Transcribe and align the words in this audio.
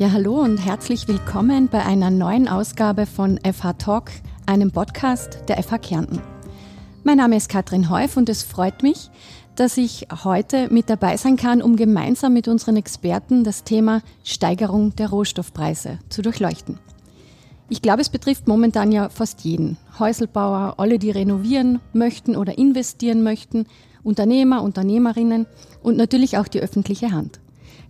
Ja, 0.00 0.12
hallo 0.12 0.40
und 0.40 0.56
herzlich 0.56 1.08
willkommen 1.08 1.68
bei 1.68 1.84
einer 1.84 2.10
neuen 2.10 2.48
Ausgabe 2.48 3.04
von 3.04 3.38
FH 3.44 3.74
Talk, 3.74 4.10
einem 4.46 4.70
Podcast 4.70 5.40
der 5.46 5.62
FH 5.62 5.76
Kärnten. 5.76 6.22
Mein 7.04 7.18
Name 7.18 7.36
ist 7.36 7.50
Katrin 7.50 7.90
Heuf 7.90 8.16
und 8.16 8.30
es 8.30 8.42
freut 8.42 8.82
mich, 8.82 9.10
dass 9.56 9.76
ich 9.76 10.08
heute 10.24 10.72
mit 10.72 10.88
dabei 10.88 11.18
sein 11.18 11.36
kann, 11.36 11.60
um 11.60 11.76
gemeinsam 11.76 12.32
mit 12.32 12.48
unseren 12.48 12.76
Experten 12.76 13.44
das 13.44 13.62
Thema 13.62 14.00
Steigerung 14.24 14.96
der 14.96 15.10
Rohstoffpreise 15.10 15.98
zu 16.08 16.22
durchleuchten. 16.22 16.78
Ich 17.68 17.82
glaube, 17.82 18.00
es 18.00 18.08
betrifft 18.08 18.48
momentan 18.48 18.92
ja 18.92 19.10
fast 19.10 19.42
jeden. 19.42 19.76
Häuselbauer, 19.98 20.76
alle, 20.78 20.98
die 20.98 21.10
renovieren 21.10 21.78
möchten 21.92 22.36
oder 22.36 22.56
investieren 22.56 23.22
möchten, 23.22 23.66
Unternehmer, 24.02 24.62
Unternehmerinnen 24.62 25.44
und 25.82 25.98
natürlich 25.98 26.38
auch 26.38 26.48
die 26.48 26.60
öffentliche 26.60 27.12
Hand. 27.12 27.38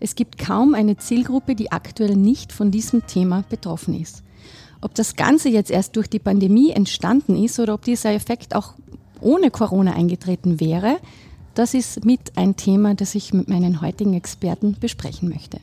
Es 0.02 0.14
gibt 0.14 0.38
kaum 0.38 0.74
eine 0.74 0.96
Zielgruppe, 0.96 1.54
die 1.54 1.72
aktuell 1.72 2.16
nicht 2.16 2.52
von 2.52 2.70
diesem 2.70 3.06
Thema 3.06 3.44
betroffen 3.50 4.00
ist. 4.00 4.24
Ob 4.80 4.94
das 4.94 5.14
Ganze 5.14 5.50
jetzt 5.50 5.70
erst 5.70 5.94
durch 5.96 6.08
die 6.08 6.18
Pandemie 6.18 6.70
entstanden 6.70 7.36
ist 7.36 7.60
oder 7.60 7.74
ob 7.74 7.82
dieser 7.82 8.14
Effekt 8.14 8.56
auch 8.56 8.72
ohne 9.20 9.50
Corona 9.50 9.92
eingetreten 9.92 10.58
wäre, 10.58 10.96
das 11.54 11.74
ist 11.74 12.06
mit 12.06 12.38
ein 12.38 12.56
Thema, 12.56 12.94
das 12.94 13.14
ich 13.14 13.34
mit 13.34 13.48
meinen 13.48 13.82
heutigen 13.82 14.14
Experten 14.14 14.76
besprechen 14.80 15.28
möchte. 15.28 15.60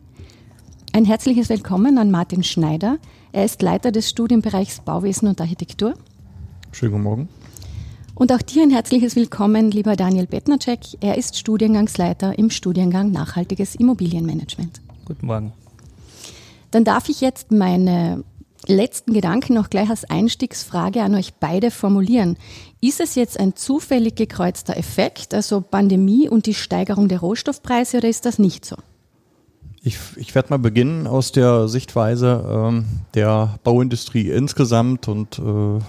Ein 0.94 1.06
herzliches 1.06 1.50
Willkommen 1.50 1.98
an 1.98 2.12
Martin 2.12 2.44
Schneider. 2.44 3.00
Er 3.32 3.46
ist 3.46 3.64
Leiter 3.64 3.92
des 3.92 4.10
Studienbereichs 4.10 4.82
Bauwesen 4.82 5.28
und 5.28 5.42
Architektur. 5.42 5.96
Schönen 6.72 6.92
guten 6.92 7.04
Morgen. 7.04 7.30
Und 8.18 8.34
auch 8.34 8.42
dir 8.42 8.64
ein 8.64 8.72
herzliches 8.72 9.16
Willkommen, 9.16 9.70
lieber 9.70 9.96
Daniel 9.96 10.26
Bettnacek. 10.26 10.80
Er 11.02 11.20
ist 11.20 11.38
Studiengangsleiter 11.38 12.36
im 12.40 12.50
Studiengang 12.50 13.12
Nachhaltiges 13.12 13.76
Immobilienmanagement. 13.76 14.82
Guten 15.06 15.28
Morgen. 15.28 15.54
Dann 16.72 16.84
darf 16.84 17.10
ich 17.10 17.22
jetzt 17.22 17.52
meine 17.52 18.24
letzten 18.66 19.14
Gedanken 19.14 19.54
noch 19.54 19.70
gleich 19.70 19.92
als 19.92 20.04
Einstiegsfrage 20.04 21.04
an 21.04 21.14
euch 21.14 21.36
beide 21.36 21.70
formulieren. 21.70 22.38
Ist 22.82 23.00
es 23.02 23.14
jetzt 23.14 23.40
ein 23.40 23.56
zufällig 23.56 24.16
gekreuzter 24.16 24.78
Effekt, 24.78 25.36
also 25.36 25.62
Pandemie 25.62 26.28
und 26.28 26.48
die 26.48 26.56
Steigerung 26.56 27.10
der 27.10 27.20
Rohstoffpreise, 27.20 27.98
oder 27.98 28.10
ist 28.10 28.26
das 28.26 28.40
nicht 28.40 28.66
so? 28.66 28.78
Ich, 29.84 30.00
ich 30.16 30.34
werde 30.34 30.50
mal 30.50 30.58
beginnen 30.58 31.06
aus 31.06 31.32
der 31.32 31.68
Sichtweise 31.68 32.44
ähm, 32.50 32.86
der 33.14 33.60
Bauindustrie 33.64 34.32
insgesamt 34.32 35.08
und 35.08 35.38
äh, 35.38 35.80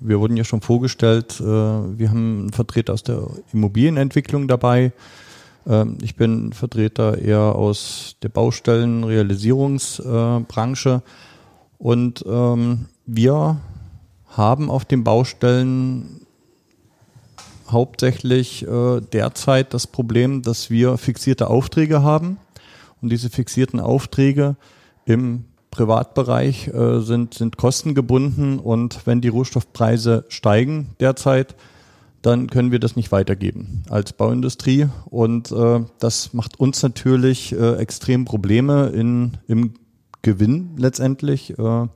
wir 0.00 0.20
wurden 0.20 0.36
ja 0.36 0.44
schon 0.44 0.60
vorgestellt, 0.60 1.40
äh, 1.40 1.44
wir 1.44 2.10
haben 2.10 2.40
einen 2.40 2.52
Vertreter 2.52 2.92
aus 2.92 3.02
der 3.02 3.26
Immobilienentwicklung 3.52 4.46
dabei. 4.48 4.92
Ähm, 5.66 5.96
ich 6.02 6.16
bin 6.16 6.52
Vertreter 6.52 7.16
eher 7.18 7.54
aus 7.54 8.16
der 8.22 8.28
Baustellenrealisierungsbranche 8.28 11.02
und 11.78 12.24
ähm, 12.26 12.86
wir 13.06 13.60
haben 14.28 14.70
auf 14.70 14.84
den 14.84 15.02
Baustellen 15.04 16.26
hauptsächlich 17.70 18.66
äh, 18.66 19.00
derzeit 19.00 19.72
das 19.74 19.86
Problem, 19.86 20.42
dass 20.42 20.70
wir 20.70 20.98
fixierte 20.98 21.48
Aufträge 21.48 22.02
haben 22.02 22.38
und 23.02 23.10
diese 23.10 23.30
fixierten 23.30 23.80
Aufträge 23.80 24.56
im 25.04 25.44
Privatbereich 25.76 26.68
äh, 26.68 27.00
sind, 27.00 27.34
sind 27.34 27.58
kostengebunden 27.58 28.58
und 28.58 29.06
wenn 29.06 29.20
die 29.20 29.28
Rohstoffpreise 29.28 30.24
steigen 30.28 30.96
derzeit, 31.00 31.54
dann 32.22 32.48
können 32.48 32.72
wir 32.72 32.80
das 32.80 32.96
nicht 32.96 33.12
weitergeben 33.12 33.84
als 33.88 34.12
Bauindustrie. 34.12 34.88
Und 35.04 35.52
äh, 35.52 35.84
das 35.98 36.32
macht 36.32 36.58
uns 36.58 36.82
natürlich 36.82 37.52
äh, 37.52 37.76
extrem 37.76 38.24
Probleme 38.24 38.88
in, 38.88 39.36
im 39.46 39.74
Gewinn 40.22 40.70
letztendlich. 40.76 41.56
Äh, 41.58 41.86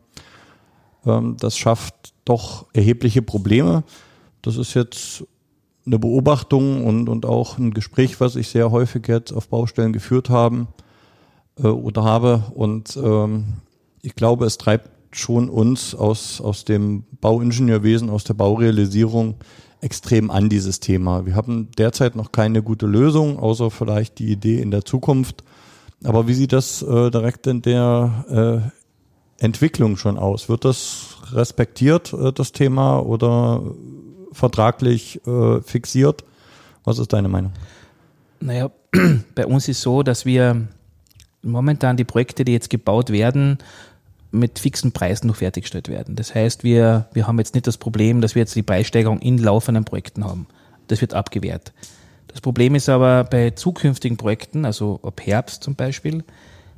ähm, 1.06 1.36
das 1.40 1.56
schafft 1.56 2.12
doch 2.24 2.66
erhebliche 2.74 3.22
Probleme. 3.22 3.82
Das 4.42 4.56
ist 4.56 4.74
jetzt 4.74 5.24
eine 5.86 5.98
Beobachtung 5.98 6.84
und, 6.84 7.08
und 7.08 7.26
auch 7.26 7.58
ein 7.58 7.72
Gespräch, 7.72 8.20
was 8.20 8.36
ich 8.36 8.48
sehr 8.48 8.70
häufig 8.70 9.08
jetzt 9.08 9.32
auf 9.32 9.48
Baustellen 9.48 9.92
geführt 9.92 10.30
haben 10.30 10.68
äh, 11.58 11.66
oder 11.66 12.04
habe. 12.04 12.44
Und 12.54 12.96
ähm, 12.96 13.54
ich 14.02 14.14
glaube, 14.14 14.46
es 14.46 14.58
treibt 14.58 14.90
schon 15.12 15.48
uns 15.48 15.94
aus, 15.94 16.40
aus 16.40 16.64
dem 16.64 17.04
Bauingenieurwesen, 17.20 18.10
aus 18.10 18.24
der 18.24 18.34
Baurealisierung 18.34 19.36
extrem 19.80 20.30
an 20.30 20.48
dieses 20.48 20.80
Thema. 20.80 21.26
Wir 21.26 21.34
haben 21.34 21.68
derzeit 21.78 22.16
noch 22.16 22.32
keine 22.32 22.62
gute 22.62 22.86
Lösung, 22.86 23.38
außer 23.38 23.70
vielleicht 23.70 24.18
die 24.18 24.30
Idee 24.30 24.60
in 24.60 24.70
der 24.70 24.84
Zukunft. 24.84 25.42
Aber 26.04 26.28
wie 26.28 26.34
sieht 26.34 26.52
das 26.52 26.82
äh, 26.82 27.10
direkt 27.10 27.46
in 27.46 27.62
der 27.62 28.72
äh, 29.38 29.44
Entwicklung 29.44 29.96
schon 29.96 30.18
aus? 30.18 30.48
Wird 30.48 30.64
das 30.64 31.16
respektiert, 31.32 32.12
äh, 32.12 32.32
das 32.32 32.52
Thema, 32.52 33.00
oder 33.00 33.62
vertraglich 34.32 35.20
äh, 35.26 35.60
fixiert? 35.60 36.24
Was 36.84 36.98
ist 36.98 37.12
deine 37.12 37.28
Meinung? 37.28 37.52
Naja, 38.40 38.70
bei 39.34 39.46
uns 39.46 39.68
ist 39.68 39.82
so, 39.82 40.02
dass 40.02 40.24
wir 40.24 40.68
momentan 41.42 41.96
die 41.96 42.04
Projekte, 42.04 42.44
die 42.44 42.52
jetzt 42.52 42.70
gebaut 42.70 43.10
werden, 43.10 43.58
mit 44.32 44.58
fixen 44.58 44.92
Preisen 44.92 45.26
noch 45.26 45.36
fertiggestellt 45.36 45.88
werden. 45.88 46.16
Das 46.16 46.34
heißt, 46.34 46.62
wir, 46.62 47.08
wir 47.12 47.26
haben 47.26 47.38
jetzt 47.38 47.54
nicht 47.54 47.66
das 47.66 47.78
Problem, 47.78 48.20
dass 48.20 48.34
wir 48.34 48.40
jetzt 48.40 48.54
die 48.54 48.62
Preissteigerung 48.62 49.18
in 49.20 49.38
laufenden 49.38 49.84
Projekten 49.84 50.24
haben. 50.24 50.46
Das 50.88 51.00
wird 51.00 51.14
abgewehrt. 51.14 51.72
Das 52.28 52.40
Problem 52.40 52.74
ist 52.74 52.88
aber 52.88 53.24
bei 53.24 53.50
zukünftigen 53.50 54.16
Projekten, 54.16 54.64
also 54.64 55.00
ab 55.02 55.20
Herbst 55.24 55.64
zum 55.64 55.74
Beispiel, 55.74 56.22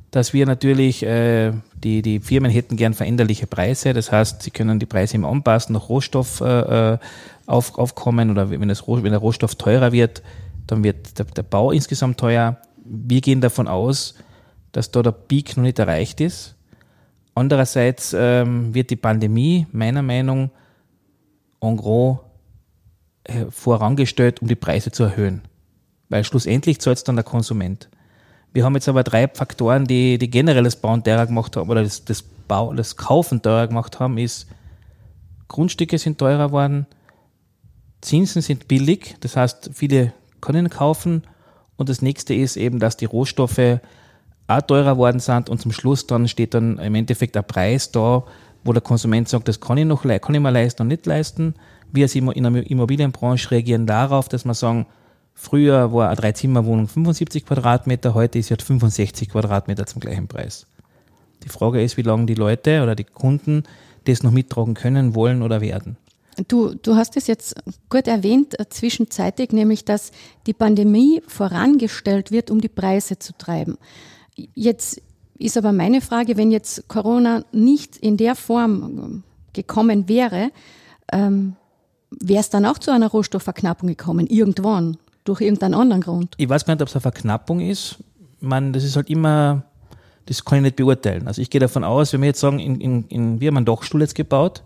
dass 0.09 0.33
wir 0.33 0.45
natürlich, 0.45 1.03
äh, 1.03 1.53
die, 1.75 2.01
die 2.01 2.19
Firmen 2.19 2.51
hätten 2.51 2.75
gern 2.75 2.93
veränderliche 2.93 3.47
Preise. 3.47 3.93
Das 3.93 4.11
heißt, 4.11 4.43
sie 4.43 4.51
können 4.51 4.79
die 4.79 4.85
Preise 4.85 5.15
immer 5.15 5.29
anpassen, 5.29 5.73
nach 5.73 5.89
Rohstoff 5.89 6.41
äh, 6.41 6.93
äh 6.93 6.97
auf, 7.45 7.77
aufkommen 7.77 8.31
oder 8.31 8.49
wenn, 8.49 8.69
das, 8.69 8.87
wenn 8.87 9.03
der 9.03 9.17
Rohstoff 9.17 9.55
teurer 9.55 9.91
wird, 9.91 10.23
dann 10.65 10.81
wird 10.81 11.19
der, 11.19 11.25
der 11.25 11.43
Bau 11.43 11.71
insgesamt 11.71 12.17
teuer. 12.17 12.55
Wir 12.85 13.19
gehen 13.19 13.41
davon 13.41 13.67
aus, 13.67 14.15
dass 14.71 14.91
da 14.91 15.01
der 15.01 15.11
Peak 15.11 15.57
noch 15.57 15.63
nicht 15.63 15.77
erreicht 15.77 16.21
ist 16.21 16.55
Andererseits 17.35 18.15
ähm, 18.17 18.73
wird 18.73 18.89
die 18.89 18.95
Pandemie 18.95 19.67
meiner 19.71 20.01
Meinung 20.01 20.51
en 21.61 21.77
gros 21.77 22.19
äh, 23.23 23.45
vorangestellt, 23.49 24.41
um 24.41 24.47
die 24.47 24.55
Preise 24.55 24.91
zu 24.91 25.03
erhöhen. 25.03 25.41
Weil 26.09 26.23
schlussendlich 26.23 26.79
zahlt 26.79 26.97
es 26.97 27.03
dann 27.03 27.15
der 27.15 27.23
Konsument. 27.23 27.89
Wir 28.51 28.63
haben 28.63 28.75
jetzt 28.75 28.87
aber 28.87 29.03
drei 29.03 29.27
Faktoren, 29.27 29.85
die, 29.85 30.19
die 30.19 30.29
generell 30.29 30.63
das 30.63 30.75
Bauen 30.75 31.03
teurer 31.03 31.25
gemacht 31.25 31.57
haben 31.57 31.69
oder 31.69 31.83
das, 31.83 32.05
das, 32.05 32.21
Bau, 32.21 32.73
das 32.73 32.97
Kaufen 32.97 33.41
teurer 33.41 33.67
gemacht 33.67 33.99
haben, 33.99 34.17
ist 34.17 34.47
Grundstücke 35.47 35.97
sind 35.97 36.17
teurer 36.17 36.47
geworden, 36.47 36.85
Zinsen 38.01 38.41
sind 38.41 38.67
billig, 38.67 39.15
das 39.21 39.35
heißt, 39.35 39.71
viele 39.73 40.13
können 40.41 40.69
kaufen 40.69 41.23
und 41.77 41.89
das 41.89 42.01
nächste 42.01 42.33
ist 42.33 42.57
eben, 42.57 42.79
dass 42.79 42.97
die 42.97 43.05
Rohstoffe 43.05 43.79
auch 44.47 44.61
teurer 44.61 44.97
worden 44.97 45.19
sind 45.19 45.49
und 45.49 45.61
zum 45.61 45.71
Schluss 45.71 46.07
dann 46.07 46.27
steht 46.27 46.53
dann 46.53 46.77
im 46.77 46.95
Endeffekt 46.95 47.37
ein 47.37 47.45
Preis 47.45 47.91
da, 47.91 48.23
wo 48.63 48.73
der 48.73 48.81
Konsument 48.81 49.27
sagt, 49.29 49.47
das 49.47 49.59
kann 49.59 49.77
ich 49.77 49.85
noch 49.85 50.03
kann 50.03 50.35
ich 50.35 50.41
mir 50.41 50.51
leisten 50.51 50.83
und 50.83 50.87
nicht 50.89 51.05
leisten. 51.05 51.55
Wir 51.91 52.05
als 52.05 52.15
in 52.15 52.25
der 52.25 52.71
Immobilienbranche 52.71 53.51
reagieren 53.51 53.85
darauf, 53.85 54.29
dass 54.29 54.45
wir 54.45 54.53
sagen, 54.53 54.87
früher 55.33 55.93
war 55.93 56.07
eine 56.07 56.15
Dreizimmerwohnung 56.15 56.87
75 56.87 57.45
Quadratmeter, 57.45 58.13
heute 58.13 58.39
ist 58.39 58.47
sie 58.47 58.55
65 58.55 59.29
Quadratmeter 59.29 59.85
zum 59.85 59.99
gleichen 59.99 60.27
Preis. 60.27 60.65
Die 61.43 61.49
Frage 61.49 61.83
ist, 61.83 61.97
wie 61.97 62.03
lange 62.03 62.25
die 62.25 62.35
Leute 62.35 62.83
oder 62.83 62.95
die 62.95 63.03
Kunden 63.03 63.63
das 64.05 64.23
noch 64.23 64.31
mittragen 64.31 64.73
können, 64.73 65.15
wollen 65.15 65.41
oder 65.41 65.61
werden. 65.61 65.97
Du, 66.47 66.73
du 66.73 66.95
hast 66.95 67.15
es 67.15 67.27
jetzt 67.27 67.55
gut 67.89 68.07
erwähnt, 68.07 68.59
äh, 68.59 68.67
zwischenzeitig, 68.67 69.51
nämlich 69.51 69.85
dass 69.85 70.11
die 70.47 70.53
Pandemie 70.53 71.21
vorangestellt 71.27 72.31
wird, 72.31 72.49
um 72.49 72.59
die 72.59 72.69
Preise 72.69 73.19
zu 73.19 73.37
treiben. 73.37 73.77
Jetzt 74.35 75.01
ist 75.37 75.57
aber 75.57 75.71
meine 75.71 76.01
Frage, 76.01 76.37
wenn 76.37 76.51
jetzt 76.51 76.87
Corona 76.87 77.43
nicht 77.51 77.97
in 77.97 78.17
der 78.17 78.35
Form 78.35 79.23
gekommen 79.53 80.07
wäre, 80.07 80.51
ähm, 81.11 81.55
wäre 82.09 82.39
es 82.39 82.49
dann 82.49 82.65
auch 82.65 82.77
zu 82.77 82.91
einer 82.91 83.07
Rohstoffverknappung 83.07 83.87
gekommen, 83.89 84.27
irgendwann, 84.27 84.97
durch 85.23 85.41
irgendeinen 85.41 85.73
anderen 85.73 86.01
Grund? 86.01 86.35
Ich 86.37 86.49
weiß 86.49 86.65
gar 86.65 86.75
nicht, 86.75 86.81
ob 86.81 86.89
es 86.89 86.95
eine 86.95 87.01
Verknappung 87.01 87.59
ist. 87.59 87.97
Man, 88.39 88.73
das 88.73 88.83
ist 88.83 88.95
halt 88.95 89.09
immer, 89.09 89.63
das 90.25 90.43
kann 90.43 90.57
ich 90.57 90.63
nicht 90.63 90.75
beurteilen. 90.75 91.27
Also 91.27 91.41
ich 91.41 91.49
gehe 91.49 91.61
davon 91.61 91.83
aus, 91.83 92.13
wenn 92.13 92.21
wir 92.21 92.27
jetzt 92.27 92.39
sagen, 92.39 92.59
in, 92.59 92.79
in, 92.81 93.07
in, 93.07 93.39
wir 93.39 93.47
haben 93.47 93.57
einen 93.57 93.65
Dachstuhl 93.65 94.01
jetzt 94.01 94.15
gebaut, 94.15 94.63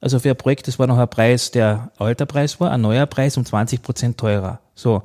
also 0.00 0.20
für 0.20 0.30
ein 0.30 0.36
Projekt, 0.36 0.68
das 0.68 0.78
war 0.78 0.86
noch 0.86 0.98
ein 0.98 1.08
Preis, 1.08 1.50
der 1.50 1.90
alter 1.98 2.26
Preis 2.26 2.60
war, 2.60 2.70
ein 2.70 2.80
neuer 2.80 3.06
Preis 3.06 3.36
um 3.36 3.44
20 3.44 3.82
Prozent 3.82 4.18
teurer. 4.18 4.60
So. 4.74 5.02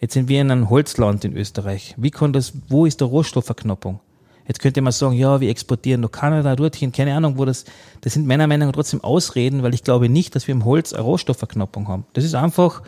Jetzt 0.00 0.14
sind 0.14 0.28
wir 0.28 0.40
in 0.40 0.50
einem 0.50 0.70
Holzland 0.70 1.24
in 1.24 1.36
Österreich. 1.36 1.94
Wie 1.96 2.10
kann 2.10 2.32
das, 2.32 2.52
wo 2.68 2.86
ist 2.86 3.00
der 3.00 3.08
Rohstoffverknappung? 3.08 4.00
Jetzt 4.46 4.60
könnte 4.60 4.80
man 4.80 4.92
sagen, 4.92 5.14
ja, 5.14 5.40
wir 5.40 5.50
exportieren 5.50 6.00
nach 6.00 6.10
Kanada, 6.10 6.56
dorthin, 6.56 6.90
keine 6.90 7.14
Ahnung, 7.14 7.36
wo 7.36 7.44
das, 7.44 7.64
das 8.00 8.14
sind 8.14 8.26
meiner 8.26 8.46
Meinung 8.46 8.68
nach 8.68 8.74
trotzdem 8.74 9.04
Ausreden, 9.04 9.62
weil 9.62 9.74
ich 9.74 9.84
glaube 9.84 10.08
nicht, 10.08 10.34
dass 10.34 10.46
wir 10.46 10.54
im 10.54 10.64
Holz 10.64 10.94
eine 10.94 11.02
Rohstoffverknappung 11.02 11.86
haben. 11.88 12.06
Das 12.14 12.24
ist 12.24 12.34
einfach 12.34 12.82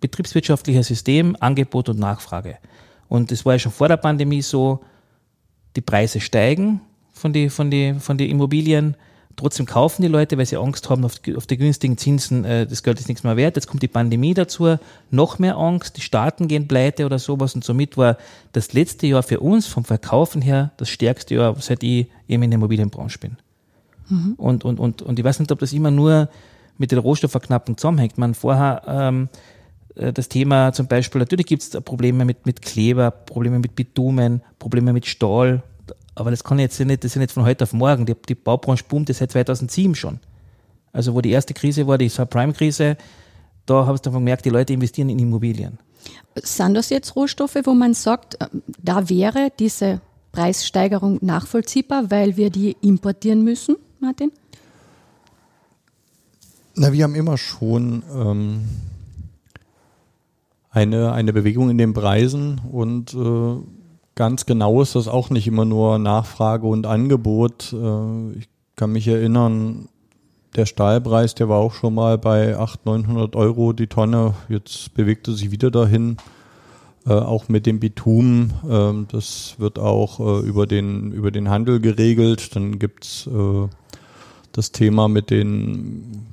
betriebswirtschaftliches 0.00 0.86
System, 0.86 1.36
Angebot 1.40 1.88
und 1.88 1.98
Nachfrage. 1.98 2.58
Und 3.08 3.32
das 3.32 3.44
war 3.44 3.54
ja 3.54 3.58
schon 3.58 3.72
vor 3.72 3.88
der 3.88 3.96
Pandemie 3.96 4.42
so, 4.42 4.80
die 5.74 5.80
Preise 5.80 6.20
steigen 6.20 6.80
von 7.12 7.32
den 7.32 7.50
von 7.50 7.70
die, 7.70 7.94
von 7.94 8.16
die 8.16 8.30
Immobilien. 8.30 8.96
Trotzdem 9.36 9.64
kaufen 9.64 10.02
die 10.02 10.08
Leute, 10.08 10.36
weil 10.36 10.44
sie 10.44 10.56
Angst 10.56 10.90
haben 10.90 11.04
auf, 11.04 11.14
auf 11.36 11.46
die 11.46 11.56
günstigen 11.56 11.96
Zinsen, 11.96 12.44
äh, 12.44 12.66
das 12.66 12.82
Geld 12.82 13.00
ist 13.00 13.08
nichts 13.08 13.24
mehr 13.24 13.36
wert. 13.36 13.56
Jetzt 13.56 13.68
kommt 13.68 13.82
die 13.82 13.88
Pandemie 13.88 14.34
dazu, 14.34 14.76
noch 15.10 15.38
mehr 15.38 15.56
Angst, 15.56 15.96
die 15.96 16.02
Staaten 16.02 16.48
gehen 16.48 16.68
pleite 16.68 17.06
oder 17.06 17.18
sowas. 17.18 17.54
Und 17.54 17.64
somit 17.64 17.96
war 17.96 18.18
das 18.52 18.72
letzte 18.72 19.06
Jahr 19.06 19.22
für 19.22 19.40
uns 19.40 19.66
vom 19.66 19.84
Verkaufen 19.84 20.42
her 20.42 20.72
das 20.76 20.88
stärkste 20.88 21.36
Jahr, 21.36 21.56
seit 21.58 21.82
ich 21.82 22.06
eben 22.28 22.42
in 22.42 22.50
der 22.50 22.56
Immobilienbranche 22.56 23.18
bin. 23.18 23.36
Mhm. 24.08 24.34
Und, 24.36 24.64
und, 24.64 24.78
und, 24.78 25.02
und 25.02 25.18
ich 25.18 25.24
weiß 25.24 25.38
nicht, 25.38 25.52
ob 25.52 25.58
das 25.58 25.72
immer 25.72 25.90
nur 25.90 26.28
mit 26.76 26.92
der 26.92 26.98
Rohstoffverknappung 26.98 27.78
zusammenhängt. 27.78 28.18
Man 28.18 28.34
vorher 28.34 28.82
ähm, 28.86 29.28
äh, 29.94 30.12
das 30.12 30.28
Thema 30.28 30.72
zum 30.72 30.86
Beispiel, 30.86 31.20
natürlich 31.20 31.46
gibt 31.46 31.62
es 31.62 31.70
Probleme 31.82 32.24
mit, 32.24 32.46
mit 32.46 32.62
Kleber, 32.62 33.10
Probleme 33.10 33.58
mit 33.58 33.76
Bitumen, 33.76 34.42
Probleme 34.58 34.92
mit 34.92 35.06
Stahl, 35.06 35.62
aber 36.20 36.30
das 36.30 36.44
kann 36.44 36.58
jetzt 36.58 36.78
nicht, 36.78 37.02
das 37.02 37.12
ist 37.12 37.16
nicht 37.16 37.32
von 37.32 37.46
heute 37.46 37.64
auf 37.64 37.72
morgen. 37.72 38.04
Die, 38.04 38.14
die 38.14 38.34
Baubranche 38.34 38.84
boomt 38.86 39.08
ja 39.08 39.14
seit 39.14 39.32
2007 39.32 39.94
schon. 39.94 40.20
Also 40.92 41.14
wo 41.14 41.22
die 41.22 41.30
erste 41.30 41.54
Krise 41.54 41.86
war, 41.86 41.96
die 41.96 42.10
Subprime-Krise, 42.10 42.98
da 43.64 43.86
habe 43.86 43.94
ich 43.94 44.02
dann 44.02 44.12
gemerkt, 44.12 44.44
die 44.44 44.50
Leute 44.50 44.74
investieren 44.74 45.08
in 45.08 45.18
Immobilien. 45.18 45.78
Sind 46.34 46.74
das 46.74 46.90
jetzt 46.90 47.16
Rohstoffe, 47.16 47.56
wo 47.64 47.72
man 47.72 47.94
sagt, 47.94 48.34
äh, 48.38 48.48
da 48.82 49.08
wäre 49.08 49.50
diese 49.58 50.02
Preissteigerung 50.32 51.18
nachvollziehbar, 51.22 52.10
weil 52.10 52.36
wir 52.36 52.50
die 52.50 52.76
importieren 52.82 53.42
müssen, 53.42 53.76
Martin? 53.98 54.30
Na, 56.74 56.92
wir 56.92 57.04
haben 57.04 57.14
immer 57.14 57.38
schon 57.38 58.02
ähm, 58.14 58.68
eine, 60.70 61.12
eine 61.12 61.32
Bewegung 61.32 61.70
in 61.70 61.78
den 61.78 61.94
Preisen 61.94 62.60
und 62.70 63.14
äh, 63.14 63.79
ganz 64.20 64.44
genau 64.44 64.82
ist 64.82 64.96
das 64.96 65.08
auch 65.08 65.30
nicht 65.30 65.46
immer 65.46 65.64
nur 65.64 65.98
Nachfrage 65.98 66.66
und 66.66 66.84
Angebot. 66.84 67.72
Äh, 67.72 68.38
ich 68.38 68.50
kann 68.76 68.92
mich 68.92 69.08
erinnern, 69.08 69.88
der 70.54 70.66
Stahlpreis, 70.66 71.34
der 71.34 71.48
war 71.48 71.56
auch 71.56 71.72
schon 71.72 71.94
mal 71.94 72.18
bei 72.18 72.54
800, 72.54 73.06
900 73.06 73.34
Euro 73.34 73.72
die 73.72 73.86
Tonne. 73.86 74.34
Jetzt 74.50 74.92
bewegte 74.92 75.32
sich 75.32 75.52
wieder 75.52 75.70
dahin. 75.70 76.18
Äh, 77.06 77.12
auch 77.14 77.48
mit 77.48 77.64
dem 77.64 77.80
Bitumen, 77.80 78.52
äh, 78.68 79.10
das 79.10 79.54
wird 79.56 79.78
auch 79.78 80.20
äh, 80.20 80.46
über, 80.46 80.66
den, 80.66 81.12
über 81.12 81.30
den 81.30 81.48
Handel 81.48 81.80
geregelt. 81.80 82.54
Dann 82.54 82.78
gibt's 82.78 83.26
äh, 83.26 83.68
das 84.52 84.70
Thema 84.72 85.08
mit 85.08 85.30
den 85.30 86.26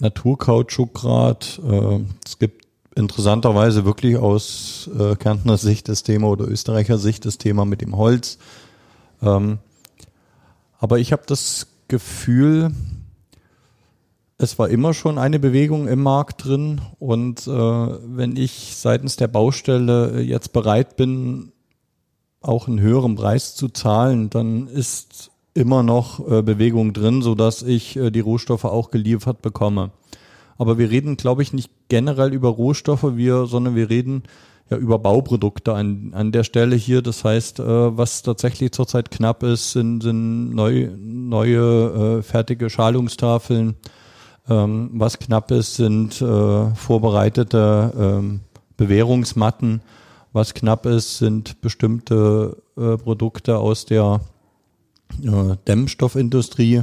Naturkautschukgrad. 0.00 1.60
Äh, 1.62 2.00
es 2.24 2.38
gibt 2.38 2.67
interessanterweise 2.98 3.84
wirklich 3.84 4.16
aus 4.16 4.90
äh, 4.98 5.14
Kärntner 5.16 5.56
Sicht 5.56 5.88
das 5.88 6.02
Thema 6.02 6.28
oder 6.28 6.46
Österreicher 6.46 6.98
Sicht 6.98 7.24
das 7.24 7.38
Thema 7.38 7.64
mit 7.64 7.80
dem 7.80 7.96
Holz. 7.96 8.38
Ähm, 9.22 9.58
aber 10.78 10.98
ich 10.98 11.12
habe 11.12 11.22
das 11.26 11.68
Gefühl, 11.86 12.72
es 14.36 14.58
war 14.58 14.68
immer 14.68 14.94
schon 14.94 15.18
eine 15.18 15.38
Bewegung 15.38 15.88
im 15.88 16.02
Markt 16.02 16.44
drin 16.44 16.80
und 16.98 17.46
äh, 17.46 17.50
wenn 17.50 18.36
ich 18.36 18.76
seitens 18.76 19.16
der 19.16 19.28
Baustelle 19.28 20.20
jetzt 20.20 20.52
bereit 20.52 20.96
bin, 20.96 21.52
auch 22.40 22.68
einen 22.68 22.80
höheren 22.80 23.16
Preis 23.16 23.54
zu 23.54 23.68
zahlen, 23.68 24.30
dann 24.30 24.68
ist 24.68 25.30
immer 25.54 25.82
noch 25.82 26.20
äh, 26.30 26.42
Bewegung 26.42 26.92
drin, 26.92 27.22
so 27.22 27.34
dass 27.34 27.62
ich 27.62 27.96
äh, 27.96 28.10
die 28.10 28.20
Rohstoffe 28.20 28.64
auch 28.64 28.90
geliefert 28.90 29.42
bekomme. 29.42 29.90
Aber 30.58 30.76
wir 30.76 30.90
reden, 30.90 31.16
glaube 31.16 31.42
ich, 31.42 31.52
nicht 31.52 31.70
generell 31.88 32.34
über 32.34 32.48
Rohstoffe, 32.48 33.16
wir, 33.16 33.46
sondern 33.46 33.76
wir 33.76 33.88
reden 33.88 34.24
ja 34.70 34.76
über 34.76 34.98
Bauprodukte 34.98 35.72
an, 35.72 36.10
an 36.12 36.32
der 36.32 36.44
Stelle 36.44 36.76
hier. 36.76 37.00
Das 37.00 37.24
heißt, 37.24 37.60
äh, 37.60 37.96
was 37.96 38.22
tatsächlich 38.22 38.72
zurzeit 38.72 39.10
knapp 39.10 39.42
ist, 39.42 39.72
sind, 39.72 40.02
sind 40.02 40.54
neu, 40.54 40.90
neue 40.98 42.18
äh, 42.18 42.22
fertige 42.22 42.68
Schalungstafeln. 42.68 43.76
Ähm, 44.48 44.90
was 44.94 45.18
knapp 45.18 45.50
ist, 45.50 45.76
sind 45.76 46.20
äh, 46.20 46.74
vorbereitete 46.74 47.92
ähm, 47.96 48.40
Bewährungsmatten. 48.76 49.80
Was 50.32 50.54
knapp 50.54 50.86
ist, 50.86 51.18
sind 51.18 51.60
bestimmte 51.60 52.56
äh, 52.76 52.96
Produkte 52.96 53.58
aus 53.58 53.86
der 53.86 54.20
äh, 55.22 55.56
Dämmstoffindustrie. 55.66 56.82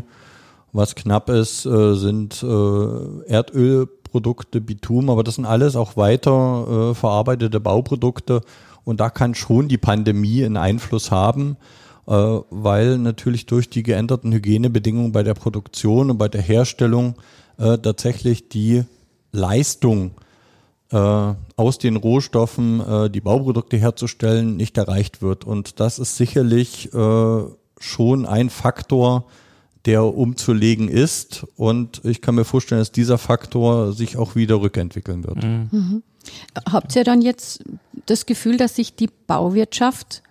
Was 0.76 0.94
knapp 0.94 1.30
ist, 1.30 1.66
äh, 1.66 1.96
sind 1.96 2.44
äh, 2.44 3.30
Erdölprodukte, 3.32 4.60
Bitum, 4.60 5.10
aber 5.10 5.24
das 5.24 5.36
sind 5.36 5.46
alles 5.46 5.78
auch 5.78 5.96
weiter 5.96 6.90
äh, 6.92 6.94
verarbeitete 6.94 7.62
Bauprodukte. 7.62 8.42
Und 8.84 9.00
da 9.00 9.10
kann 9.10 9.36
schon 9.36 9.70
die 9.70 9.78
Pandemie 9.78 10.44
einen 10.44 10.58
Einfluss 10.58 11.10
haben, 11.10 11.58
weil 12.06 13.00
natürlich 13.00 13.48
durch 13.48 13.68
die 13.68 13.82
geänderten 13.82 14.32
Hygienebedingungen 14.32 15.12
bei 15.12 15.24
der 15.24 15.34
Produktion 15.34 16.12
und 16.12 16.20
bei 16.20 16.28
der 16.28 16.44
Herstellung 16.44 17.16
tatsächlich 17.58 18.48
die 18.48 18.84
Leistung 19.32 20.12
aus 20.92 21.80
den 21.80 21.96
Rohstoffen 21.96 23.12
die 23.12 23.22
Bauprodukte 23.22 23.78
herzustellen 23.78 24.56
nicht 24.56 24.78
erreicht 24.78 25.24
wird. 25.24 25.46
Und 25.46 25.80
das 25.80 25.98
ist 25.98 26.16
sicherlich 26.16 26.92
schon 26.92 28.26
ein 28.28 28.52
Faktor, 28.52 29.26
der 29.86 30.04
umzulegen 30.04 30.88
ist. 30.88 31.46
Und 31.56 32.02
ich 32.04 32.22
kann 32.22 32.36
mir 32.36 32.46
vorstellen, 32.46 32.82
dass 32.82 32.92
dieser 32.92 33.18
Faktor 33.18 33.94
sich 33.94 34.18
auch 34.18 34.36
wieder 34.36 34.62
rückentwickeln 34.62 35.24
wird. 35.24 35.44
Mhm. 35.44 35.70
Mhm. 35.72 36.04
Habt 36.72 36.96
ihr 36.96 37.04
dann 37.04 37.22
jetzt 37.22 37.64
das 38.06 38.26
Gefühl, 38.26 38.58
dass 38.58 38.76
sich 38.76 38.96
die 38.96 39.10
Bauwirtschaft 39.28 40.24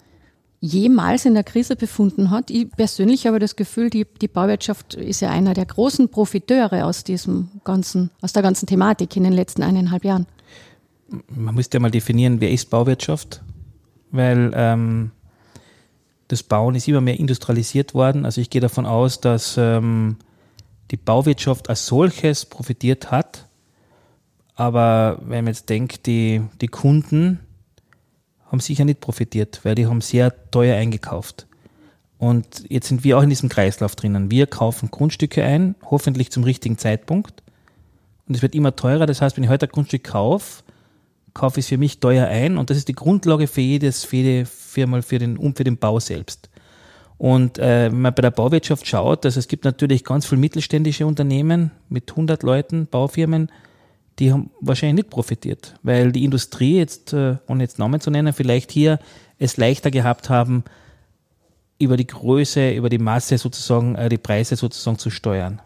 jemals 0.61 1.25
in 1.25 1.35
der 1.35 1.45
Krise 1.45 1.77
befunden 1.77 2.31
hat? 2.31 2.51
Ich 2.51 2.71
persönlich 2.71 3.27
habe 3.27 3.39
das 3.39 3.55
Gefühl, 3.55 3.91
die, 3.91 4.07
die 4.21 4.29
Bauwirtschaft 4.29 4.95
ist 4.95 5.21
ja 5.21 5.31
einer 5.31 5.55
der 5.55 5.67
großen 5.67 6.09
Profiteure 6.09 6.87
aus 6.87 7.05
diesem 7.05 7.51
ganzen, 7.65 8.11
aus 8.23 8.33
der 8.33 8.43
ganzen 8.43 8.67
Thematik 8.67 9.17
in 9.17 9.25
den 9.25 9.33
letzten 9.33 9.63
eineinhalb 9.63 10.05
Jahren. 10.05 10.27
Man 11.29 11.55
müsste 11.55 11.77
ja 11.77 11.81
mal 11.81 11.91
definieren, 11.91 12.41
wer 12.41 12.51
ist 12.51 12.71
Bauwirtschaft? 12.71 13.43
Weil 14.11 14.53
ähm, 14.55 15.11
das 16.35 16.43
Bauen 16.43 16.75
ist 16.75 16.89
immer 16.89 17.01
mehr 17.01 17.19
industrialisiert 17.19 17.95
worden. 17.95 18.25
Also 18.25 18.41
ich 18.41 18.51
gehe 18.51 18.61
davon 18.61 18.87
aus, 18.87 19.21
dass 19.21 19.57
ähm, 19.57 20.17
die 20.91 20.97
Bauwirtschaft 20.97 21.69
als 21.69 21.87
solches 21.87 22.45
profitiert 22.45 23.13
hat. 23.13 23.47
Aber 24.57 25.19
wenn 25.23 25.45
man 25.45 25.55
jetzt 25.55 25.69
denkt, 25.69 26.07
die, 26.07 26.43
die 26.61 26.67
Kunden 26.67 27.39
haben 28.51 28.59
sicher 28.59 28.85
nicht 28.85 29.01
profitiert, 29.01 29.61
weil 29.63 29.77
die 29.77 29.87
haben 29.87 30.01
sehr 30.01 30.51
teuer 30.51 30.77
eingekauft. 30.77 31.47
Und 32.19 32.65
jetzt 32.69 32.89
sind 32.89 33.05
wir 33.05 33.17
auch 33.17 33.23
in 33.23 33.31
diesem 33.31 33.49
Kreislauf 33.49 33.95
drinnen. 33.95 34.31
Wir 34.31 34.49
kaufen 34.49 34.91
Grundstücke 34.91 35.45
ein, 35.45 35.77
hoffentlich 35.85 36.33
zum 36.33 36.43
richtigen 36.43 36.79
Zeitpunkt. 36.79 37.45
Und 38.27 38.35
es 38.35 38.43
wird 38.43 38.57
immer 38.57 38.75
teurer. 38.75 39.07
Das 39.07 39.23
heißt, 39.23 39.37
wenn 39.37 39.45
ich 39.45 39.51
heute 39.51 39.67
ein 39.67 39.73
Grundstück 39.73 40.03
kaufe, 40.03 40.64
kaufe 41.35 41.61
ich 41.61 41.67
es 41.67 41.69
für 41.69 41.79
mich 41.79 42.01
teuer 42.01 42.27
ein. 42.29 42.57
Und 42.57 42.71
das 42.71 42.79
ist 42.79 42.89
die 42.89 42.95
Grundlage 42.95 43.47
für 43.47 43.61
jedes, 43.61 44.05
für 44.05 44.17
jede, 44.17 44.47
Firma 44.47 45.03
für 45.03 45.19
den, 45.19 45.37
und 45.37 45.57
für 45.57 45.65
den 45.65 45.77
Bau 45.77 46.01
selbst. 46.01 46.49
Und 47.19 47.59
äh, 47.59 47.93
wenn 47.93 48.01
man 48.01 48.15
bei 48.15 48.23
der 48.23 48.31
Bauwirtschaft 48.31 48.87
schaut, 48.87 49.25
also 49.25 49.39
es 49.39 49.49
gibt 49.49 49.65
natürlich 49.65 50.05
ganz 50.05 50.27
viele 50.27 50.41
mittelständische 50.41 51.07
Unternehmen 51.07 51.71
mit 51.89 52.11
100 52.11 52.43
Leuten, 52.43 52.87
Baufirmen, 52.87 53.51
die 54.19 54.33
haben 54.33 54.51
wahrscheinlich 54.61 55.05
nicht 55.05 55.11
profitiert, 55.11 55.75
weil 55.83 56.13
die 56.13 56.25
Industrie 56.25 56.79
jetzt, 56.79 57.13
äh, 57.13 57.37
ohne 57.49 57.65
jetzt 57.65 57.79
Namen 57.79 58.01
zu 58.01 58.11
nennen, 58.11 58.33
vielleicht 58.33 58.71
hier 58.71 58.99
es 59.39 59.57
leichter 59.57 59.91
gehabt 59.91 60.31
haben, 60.31 60.65
über 61.79 61.97
die 61.97 62.07
Größe, 62.07 62.73
über 62.73 62.89
die 62.89 62.99
Masse 62.99 63.39
sozusagen, 63.39 63.97
äh, 63.97 64.09
die 64.09 64.19
Preise 64.19 64.57
sozusagen 64.57 64.99
zu 64.99 65.11
steuern. 65.11 65.61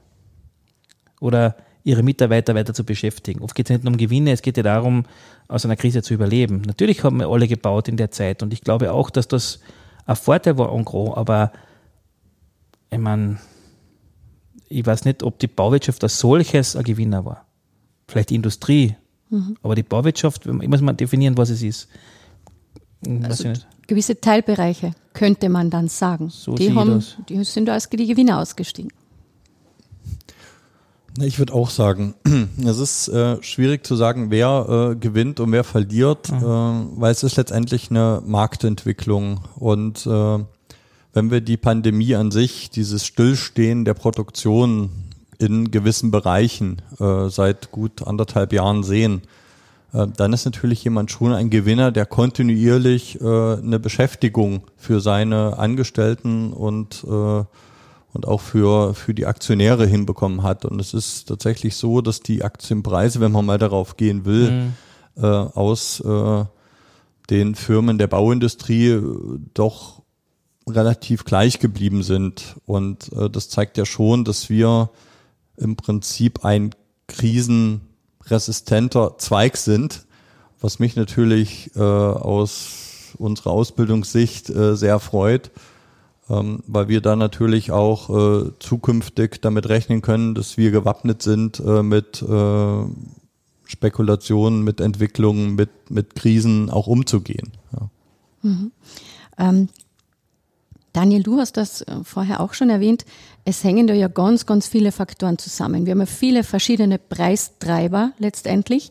Oder 1.20 1.56
ihre 1.88 2.02
Mitarbeiter 2.02 2.54
weiter 2.54 2.74
zu 2.74 2.84
beschäftigen. 2.84 3.40
Oft 3.40 3.54
geht 3.54 3.66
es 3.66 3.70
nicht 3.70 3.84
nur 3.84 3.92
um 3.92 3.96
Gewinne, 3.96 4.32
es 4.32 4.42
geht 4.42 4.58
ja 4.58 4.62
darum, 4.62 5.04
aus 5.48 5.64
einer 5.64 5.76
Krise 5.76 6.02
zu 6.02 6.12
überleben. 6.12 6.60
Natürlich 6.66 7.02
haben 7.02 7.18
wir 7.18 7.28
alle 7.28 7.48
gebaut 7.48 7.88
in 7.88 7.96
der 7.96 8.10
Zeit 8.10 8.42
und 8.42 8.52
ich 8.52 8.60
glaube 8.60 8.92
auch, 8.92 9.08
dass 9.08 9.26
das 9.26 9.60
ein 10.04 10.16
Vorteil 10.16 10.58
war 10.58 10.70
en 10.74 10.84
gros, 10.84 11.16
aber 11.16 11.50
ich 12.90 12.98
meine, 12.98 13.38
ich 14.68 14.84
weiß 14.84 15.06
nicht, 15.06 15.22
ob 15.22 15.38
die 15.38 15.46
Bauwirtschaft 15.46 16.02
als 16.02 16.18
solches 16.18 16.76
ein 16.76 16.84
Gewinner 16.84 17.24
war. 17.24 17.46
Vielleicht 18.06 18.30
die 18.30 18.34
Industrie, 18.34 18.94
mhm. 19.30 19.56
aber 19.62 19.74
die 19.74 19.82
Bauwirtschaft, 19.82 20.44
ich 20.44 20.68
muss 20.68 20.82
mal 20.82 20.92
definieren, 20.92 21.38
was 21.38 21.48
es 21.48 21.62
ist. 21.62 21.88
Also 23.22 23.52
gewisse 23.86 24.20
Teilbereiche 24.20 24.90
könnte 25.14 25.48
man 25.48 25.70
dann 25.70 25.88
sagen. 25.88 26.28
So 26.28 26.54
die, 26.54 26.74
haben, 26.74 27.02
die 27.30 27.42
sind 27.44 27.70
als 27.70 27.88
die 27.88 28.06
Gewinner 28.06 28.40
ausgestiegen. 28.40 28.92
Ich 31.20 31.38
würde 31.38 31.54
auch 31.54 31.70
sagen, 31.70 32.14
es 32.64 32.78
ist 32.78 33.08
äh, 33.08 33.42
schwierig 33.42 33.84
zu 33.84 33.96
sagen, 33.96 34.30
wer 34.30 34.92
äh, 34.92 34.96
gewinnt 34.96 35.40
und 35.40 35.52
wer 35.52 35.64
verliert, 35.64 36.30
mhm. 36.30 36.38
äh, 36.38 37.00
weil 37.00 37.12
es 37.12 37.22
ist 37.22 37.36
letztendlich 37.36 37.90
eine 37.90 38.22
Marktentwicklung. 38.24 39.40
Und 39.56 40.06
äh, 40.06 40.38
wenn 41.12 41.30
wir 41.30 41.40
die 41.40 41.56
Pandemie 41.56 42.14
an 42.14 42.30
sich, 42.30 42.70
dieses 42.70 43.04
Stillstehen 43.06 43.84
der 43.84 43.94
Produktion 43.94 44.90
in 45.38 45.70
gewissen 45.70 46.10
Bereichen 46.10 46.82
äh, 47.00 47.28
seit 47.28 47.70
gut 47.70 48.06
anderthalb 48.06 48.52
Jahren 48.52 48.82
sehen, 48.82 49.22
äh, 49.92 50.06
dann 50.16 50.32
ist 50.32 50.44
natürlich 50.44 50.84
jemand 50.84 51.10
schon 51.10 51.32
ein 51.32 51.50
Gewinner, 51.50 51.90
der 51.90 52.06
kontinuierlich 52.06 53.20
eine 53.20 53.80
Beschäftigung 53.80 54.62
für 54.76 55.00
seine 55.00 55.58
Angestellten 55.58 56.52
und 56.52 57.04
und 58.12 58.26
auch 58.26 58.40
für, 58.40 58.94
für 58.94 59.14
die 59.14 59.26
Aktionäre 59.26 59.86
hinbekommen 59.86 60.42
hat. 60.42 60.64
Und 60.64 60.80
es 60.80 60.94
ist 60.94 61.28
tatsächlich 61.28 61.76
so, 61.76 62.00
dass 62.00 62.20
die 62.20 62.42
Aktienpreise, 62.42 63.20
wenn 63.20 63.32
man 63.32 63.46
mal 63.46 63.58
darauf 63.58 63.96
gehen 63.96 64.24
will, 64.24 64.50
mhm. 64.50 64.72
äh, 65.22 65.26
aus 65.26 66.00
äh, 66.00 66.44
den 67.30 67.54
Firmen 67.54 67.98
der 67.98 68.06
Bauindustrie 68.06 68.88
äh, 68.88 69.02
doch 69.54 70.02
relativ 70.66 71.24
gleich 71.24 71.60
geblieben 71.60 72.02
sind. 72.02 72.56
Und 72.66 73.12
äh, 73.12 73.30
das 73.30 73.48
zeigt 73.48 73.78
ja 73.78 73.86
schon, 73.86 74.24
dass 74.24 74.48
wir 74.48 74.90
im 75.56 75.76
Prinzip 75.76 76.44
ein 76.44 76.74
krisenresistenter 77.08 79.18
Zweig 79.18 79.56
sind, 79.56 80.06
was 80.60 80.78
mich 80.78 80.94
natürlich 80.96 81.74
äh, 81.76 81.80
aus 81.80 83.14
unserer 83.18 83.50
Ausbildungssicht 83.50 84.50
äh, 84.50 84.76
sehr 84.76 84.98
freut, 84.98 85.50
ähm, 86.30 86.62
weil 86.66 86.88
wir 86.88 87.00
da 87.00 87.16
natürlich 87.16 87.70
auch 87.70 88.10
äh, 88.10 88.50
zukünftig 88.58 89.40
damit 89.40 89.68
rechnen 89.68 90.02
können, 90.02 90.34
dass 90.34 90.56
wir 90.56 90.70
gewappnet 90.70 91.22
sind 91.22 91.60
äh, 91.60 91.82
mit 91.82 92.22
äh, 92.22 92.82
Spekulationen, 93.64 94.62
mit 94.62 94.80
Entwicklungen, 94.80 95.54
mit, 95.54 95.70
mit 95.90 96.14
Krisen 96.14 96.70
auch 96.70 96.86
umzugehen. 96.86 97.52
Ja. 97.72 97.90
Mhm. 98.42 98.72
Ähm, 99.38 99.68
Daniel, 100.92 101.22
du 101.22 101.38
hast 101.38 101.56
das 101.56 101.82
äh, 101.82 101.96
vorher 102.02 102.40
auch 102.40 102.54
schon 102.54 102.70
erwähnt. 102.70 103.04
Es 103.44 103.62
hängen 103.62 103.86
da 103.86 103.94
ja 103.94 104.08
ganz, 104.08 104.46
ganz 104.46 104.66
viele 104.66 104.90
Faktoren 104.90 105.38
zusammen. 105.38 105.86
Wir 105.86 105.92
haben 105.92 106.00
ja 106.00 106.06
viele 106.06 106.44
verschiedene 106.44 106.98
Preistreiber 106.98 108.12
letztendlich. 108.18 108.90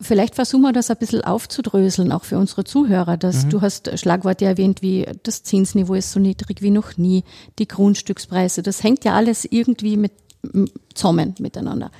Vielleicht 0.00 0.34
versuchen 0.34 0.62
wir 0.62 0.72
das 0.72 0.90
ein 0.90 0.96
bisschen 0.96 1.22
aufzudröseln, 1.22 2.12
auch 2.12 2.24
für 2.24 2.36
unsere 2.36 2.64
Zuhörer. 2.64 3.16
Dass, 3.16 3.44
mhm. 3.44 3.50
Du 3.50 3.62
hast 3.62 3.98
Schlagworte 3.98 4.44
erwähnt, 4.44 4.82
wie 4.82 5.06
das 5.22 5.42
Zinsniveau 5.44 5.94
ist 5.94 6.12
so 6.12 6.20
niedrig 6.20 6.62
wie 6.62 6.70
noch 6.70 6.96
nie, 6.96 7.24
die 7.58 7.68
Grundstückspreise. 7.68 8.62
Das 8.62 8.82
hängt 8.82 9.04
ja 9.04 9.14
alles 9.14 9.44
irgendwie 9.44 9.96
mit 9.96 10.12
zusammen 10.94 11.34
miteinander. 11.38 11.90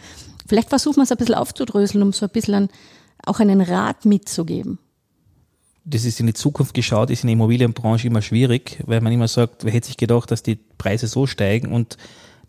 Vielleicht 0.47 0.69
versuchen 0.69 0.97
wir 0.97 1.05
es 1.05 1.13
ein 1.13 1.17
bisschen 1.19 1.35
aufzudröseln, 1.35 2.03
um 2.03 2.13
so 2.13 2.27
ein 2.27 2.33
bisschen 2.33 2.69
auch 3.25 3.41
einen 3.41 3.61
Rat 3.61 4.05
mitzugeben. 4.05 4.79
Das 5.87 6.05
ist 6.05 6.21
in 6.21 6.27
die 6.27 6.35
Zukunft 6.35 6.75
geschaut, 6.75 7.11
ist 7.11 7.25
in 7.25 7.29
der 7.29 7.35
Immobilienbranche 7.35 8.07
immer 8.07 8.23
schwierig, 8.23 8.83
weil 8.87 9.01
man 9.01 9.13
immer 9.13 9.29
sagt, 9.29 9.65
wer 9.65 9.73
hätte 9.73 9.87
sich 9.87 9.97
gedacht, 9.97 10.31
dass 10.31 10.43
die 10.43 10.59
Preise 10.79 11.07
so 11.07 11.27
steigen 11.27 11.73
und 11.73 11.97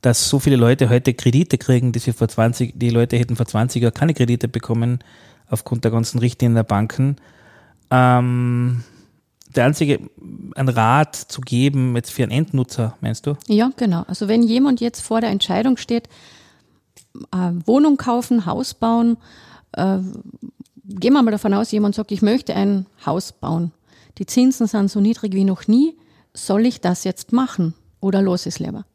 dass 0.01 0.29
so 0.29 0.39
viele 0.39 0.55
Leute 0.55 0.89
heute 0.89 1.13
Kredite 1.13 1.57
kriegen, 1.57 1.91
die 1.91 1.99
sie 1.99 2.13
vor 2.13 2.27
20, 2.27 2.73
die 2.75 2.89
Leute 2.89 3.17
hätten 3.17 3.35
vor 3.35 3.45
20 3.45 3.81
Jahren 3.81 3.93
keine 3.93 4.13
Kredite 4.13 4.47
bekommen 4.47 4.99
aufgrund 5.49 5.83
der 5.83 5.91
ganzen 5.91 6.19
Richtlinien 6.19 6.55
der 6.55 6.63
Banken. 6.63 7.17
Ähm, 7.91 8.83
der 9.55 9.65
einzige, 9.65 9.99
ein 10.55 10.69
Rat 10.69 11.15
zu 11.15 11.41
geben 11.41 11.95
jetzt 11.95 12.11
für 12.11 12.23
einen 12.23 12.31
Endnutzer, 12.31 12.97
meinst 13.01 13.25
du? 13.25 13.37
Ja, 13.47 13.71
genau. 13.77 14.03
Also 14.07 14.27
wenn 14.27 14.43
jemand 14.43 14.81
jetzt 14.81 15.01
vor 15.01 15.21
der 15.21 15.29
Entscheidung 15.29 15.77
steht, 15.77 16.09
äh, 17.31 17.51
Wohnung 17.65 17.97
kaufen, 17.97 18.45
Haus 18.45 18.73
bauen. 18.73 19.17
Äh, 19.73 19.99
gehen 20.83 21.13
wir 21.13 21.23
mal 21.23 21.31
davon 21.31 21.53
aus, 21.53 21.71
jemand 21.71 21.95
sagt, 21.95 22.11
ich 22.11 22.21
möchte 22.21 22.53
ein 22.53 22.85
Haus 23.05 23.31
bauen. 23.31 23.71
Die 24.17 24.25
Zinsen 24.25 24.67
sind 24.67 24.89
so 24.89 24.99
niedrig 25.01 25.33
wie 25.33 25.43
noch 25.43 25.67
nie. 25.67 25.97
Soll 26.33 26.65
ich 26.65 26.81
das 26.81 27.03
jetzt 27.03 27.31
machen 27.31 27.73
oder 28.01 28.21
los 28.21 28.45
ist 28.45 28.59
lieber? 28.59 28.85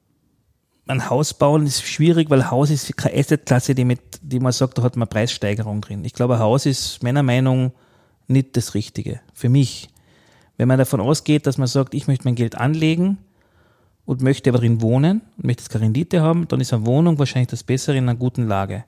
Ein 0.90 1.08
Haus 1.08 1.34
bauen 1.34 1.66
ist 1.66 1.82
schwierig, 1.82 2.30
weil 2.30 2.50
Haus 2.50 2.70
ist 2.70 2.96
keine 2.96 3.16
Assetklasse, 3.16 3.74
die, 3.74 3.84
mit, 3.84 4.00
die 4.22 4.40
man 4.40 4.52
sagt, 4.52 4.78
da 4.78 4.82
hat 4.82 4.96
man 4.96 5.08
Preissteigerung 5.08 5.80
drin. 5.80 6.04
Ich 6.04 6.14
glaube, 6.14 6.34
ein 6.34 6.40
Haus 6.40 6.66
ist 6.66 7.02
meiner 7.02 7.22
Meinung 7.22 7.72
nicht 8.26 8.56
das 8.56 8.74
Richtige. 8.74 9.20
Für 9.32 9.48
mich. 9.48 9.88
Wenn 10.56 10.68
man 10.68 10.78
davon 10.78 11.00
ausgeht, 11.00 11.46
dass 11.46 11.58
man 11.58 11.68
sagt, 11.68 11.94
ich 11.94 12.06
möchte 12.06 12.24
mein 12.24 12.34
Geld 12.34 12.56
anlegen, 12.56 13.18
und 14.10 14.22
möchte 14.22 14.50
aber 14.50 14.58
drin 14.58 14.82
wohnen 14.82 15.22
und 15.36 15.44
möchte 15.44 15.62
jetzt 15.62 15.70
keine 15.70 15.84
Rendite 15.84 16.20
haben, 16.20 16.48
dann 16.48 16.60
ist 16.60 16.72
eine 16.72 16.84
Wohnung 16.84 17.20
wahrscheinlich 17.20 17.46
das 17.46 17.62
Bessere 17.62 17.96
in 17.96 18.08
einer 18.08 18.18
guten 18.18 18.48
Lage. 18.48 18.82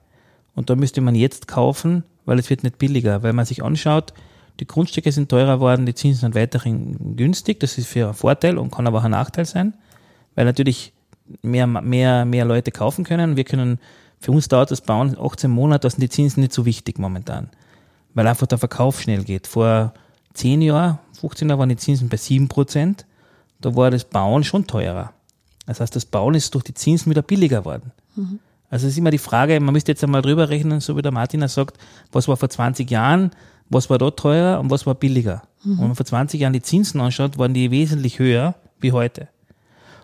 Und 0.57 0.69
da 0.69 0.75
müsste 0.75 1.01
man 1.01 1.15
jetzt 1.15 1.47
kaufen, 1.47 2.03
weil 2.25 2.41
es 2.41 2.51
wird 2.51 2.65
nicht 2.65 2.79
billiger, 2.79 3.23
weil 3.23 3.33
man 3.33 3.47
sich 3.47 3.63
anschaut, 3.63 4.13
die 4.59 4.67
Grundstücke 4.67 5.13
sind 5.13 5.29
teurer 5.29 5.59
geworden, 5.59 5.87
die 5.87 5.95
Zinsen 5.95 6.23
sind 6.23 6.35
weiterhin 6.35 7.15
günstig, 7.17 7.61
das 7.61 7.79
ist 7.79 7.87
für 7.87 8.07
einen 8.07 8.15
Vorteil 8.15 8.59
und 8.59 8.73
kann 8.73 8.87
aber 8.89 8.99
auch 8.99 9.05
ein 9.05 9.13
Nachteil 9.13 9.47
sein, 9.47 9.75
weil 10.35 10.45
natürlich 10.45 10.93
mehr, 11.43 11.67
mehr, 11.67 12.25
mehr 12.25 12.45
Leute 12.45 12.71
kaufen 12.71 13.05
können. 13.05 13.37
Wir 13.37 13.45
können, 13.45 13.79
für 14.21 14.33
uns 14.33 14.49
dauert 14.49 14.71
das 14.71 14.81
Bauen 14.81 15.17
18 15.19 15.51
Monate, 15.51 15.87
da 15.87 15.91
sind 15.91 16.01
die 16.01 16.09
Zinsen 16.09 16.41
nicht 16.41 16.53
so 16.53 16.67
wichtig 16.67 16.99
momentan, 16.99 17.49
weil 18.15 18.27
einfach 18.27 18.47
der 18.47 18.59
Verkauf 18.59 19.01
schnell 19.01 19.25
geht. 19.25 19.47
Vor 19.47 19.95
10 20.35 20.63
Jahren, 20.63 20.99
15 21.21 21.49
Jahren 21.49 21.59
waren 21.59 21.69
die 21.69 21.77
Zinsen 21.77 22.09
bei 22.09 22.17
7 22.17 22.49
Prozent 22.49 23.07
da 23.63 23.75
war 23.75 23.91
das 23.91 24.05
Bauen 24.05 24.45
schon 24.45 24.67
teurer. 24.67 25.13
Das 25.67 25.81
heißt, 25.81 25.95
das 25.97 26.05
Bauen 26.05 26.35
ist 26.35 26.55
durch 26.55 26.65
die 26.65 26.75
Zinsen 26.75 27.11
wieder 27.11 27.23
billiger 27.23 27.61
geworden. 27.61 27.93
Mhm. 28.17 28.41
Also 28.69 28.87
es 28.87 28.95
ist 28.95 28.99
immer 28.99 29.11
die 29.11 29.19
Frage, 29.19 29.59
man 29.61 29.73
müsste 29.73 29.93
jetzt 29.93 30.03
einmal 30.03 30.23
drüber 30.23 30.49
rechnen, 30.49 30.81
so 30.81 30.97
wie 30.97 31.03
der 31.03 31.13
Martina 31.13 31.49
sagt, 31.49 31.79
was 32.11 32.27
war 32.27 32.37
vor 32.37 32.51
20 32.51 32.91
Jahren, 32.91 33.31
was 33.69 33.89
war 33.89 33.99
dort 33.99 34.19
teurer 34.19 34.61
und 34.61 34.71
was 34.71 34.87
war 34.87 34.95
billiger. 34.95 35.43
Mhm. 35.63 35.79
Wenn 35.79 35.87
man 35.89 35.95
vor 35.95 36.07
20 36.07 36.41
Jahren 36.41 36.53
die 36.53 36.63
Zinsen 36.63 37.01
anschaut, 37.01 37.39
waren 37.39 37.55
die 37.55 37.71
wesentlich 37.71 38.19
höher 38.19 38.55
wie 38.81 38.93
heute. 38.93 39.29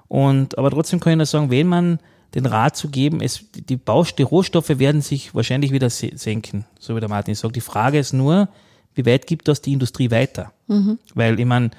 Und, 0.09 0.57
aber 0.59 0.71
trotzdem 0.71 1.00
kann 1.00 1.12
ich 1.12 1.17
nur 1.19 1.27
sagen, 1.27 1.50
wenn 1.50 1.67
man 1.67 1.99
den 2.35 2.47
Rat 2.47 2.77
zu 2.77 2.88
geben, 2.88 3.21
es, 3.21 3.45
die 3.53 3.77
Baust 3.77 4.19
die 4.19 4.23
Rohstoffe 4.23 4.79
werden 4.79 5.00
sich 5.00 5.35
wahrscheinlich 5.35 5.73
wieder 5.73 5.91
senken, 5.91 6.67
so 6.79 6.95
wie 6.95 7.00
der 7.00 7.09
Martin 7.09 7.35
sagt. 7.35 7.57
Die 7.57 7.61
Frage 7.61 7.99
ist 7.99 8.12
nur, 8.12 8.49
wie 8.95 9.07
weit 9.07 9.27
gibt 9.27 9.49
das 9.49 9.62
die 9.62 9.73
Industrie 9.73 10.11
weiter? 10.11 10.53
Mhm. 10.67 10.99
Weil, 11.15 11.38
ich 11.38 11.47
meine, 11.47 11.71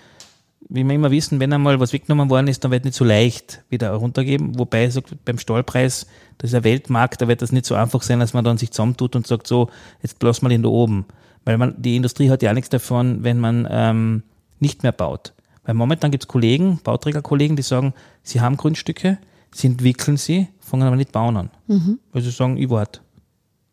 wie 0.70 0.84
wir 0.84 0.96
immer 0.96 1.12
wissen, 1.12 1.40
wenn 1.40 1.52
einmal 1.52 1.80
was 1.80 1.94
weggenommen 1.94 2.30
worden 2.30 2.48
ist, 2.48 2.64
dann 2.64 2.72
wird 2.72 2.86
nicht 2.86 2.96
so 2.96 3.04
leicht 3.04 3.64
wieder 3.70 3.92
runtergeben. 3.92 4.58
Wobei 4.58 4.90
sagt, 4.90 5.14
beim 5.26 5.40
Stahlpreis, 5.40 6.08
das 6.38 6.52
ist 6.52 6.56
ein 6.56 6.64
Weltmarkt, 6.64 7.22
da 7.22 7.28
wird 7.28 7.42
das 7.42 7.52
nicht 7.52 7.66
so 7.66 7.76
einfach 7.76 8.04
sein, 8.04 8.20
dass 8.20 8.34
man 8.34 8.44
dann 8.44 8.58
sich 8.58 8.72
zusammentut 8.72 9.16
und 9.16 9.26
sagt, 9.26 9.48
so, 9.48 9.70
jetzt 10.02 10.22
lassen 10.22 10.46
wir 10.46 10.50
den 10.50 10.64
da 10.64 10.70
oben. 10.70 11.06
Weil 11.46 11.58
man, 11.58 11.82
die 11.82 11.96
Industrie 11.96 12.30
hat 12.30 12.44
ja 12.44 12.54
nichts 12.54 12.70
davon, 12.70 13.24
wenn 13.24 13.40
man 13.40 13.68
ähm, 13.70 14.24
nicht 14.60 14.84
mehr 14.84 14.92
baut. 14.92 15.34
Weil 15.64 15.76
momentan 15.76 16.12
gibt 16.12 16.24
es 16.24 16.28
Kollegen, 16.28 16.80
Bauträgerkollegen, 16.84 17.56
die 17.56 17.64
sagen, 17.64 17.94
sie 18.24 18.42
haben 18.42 18.58
Grundstücke, 18.58 19.18
sie 19.54 19.68
entwickeln 19.68 20.18
sie, 20.18 20.48
fangen 20.60 20.84
aber 20.84 20.96
nicht 20.96 21.12
bauen 21.12 21.38
an. 21.38 21.50
Mhm. 21.68 22.00
Weil 22.12 22.22
sie 22.22 22.32
sagen, 22.32 22.58
ich 22.58 22.70
warte. 22.70 23.02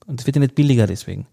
Und 0.06 0.20
es 0.20 0.26
wird 0.26 0.36
ja 0.36 0.40
nicht 0.40 0.54
billiger 0.54 0.86
deswegen. 0.86 1.26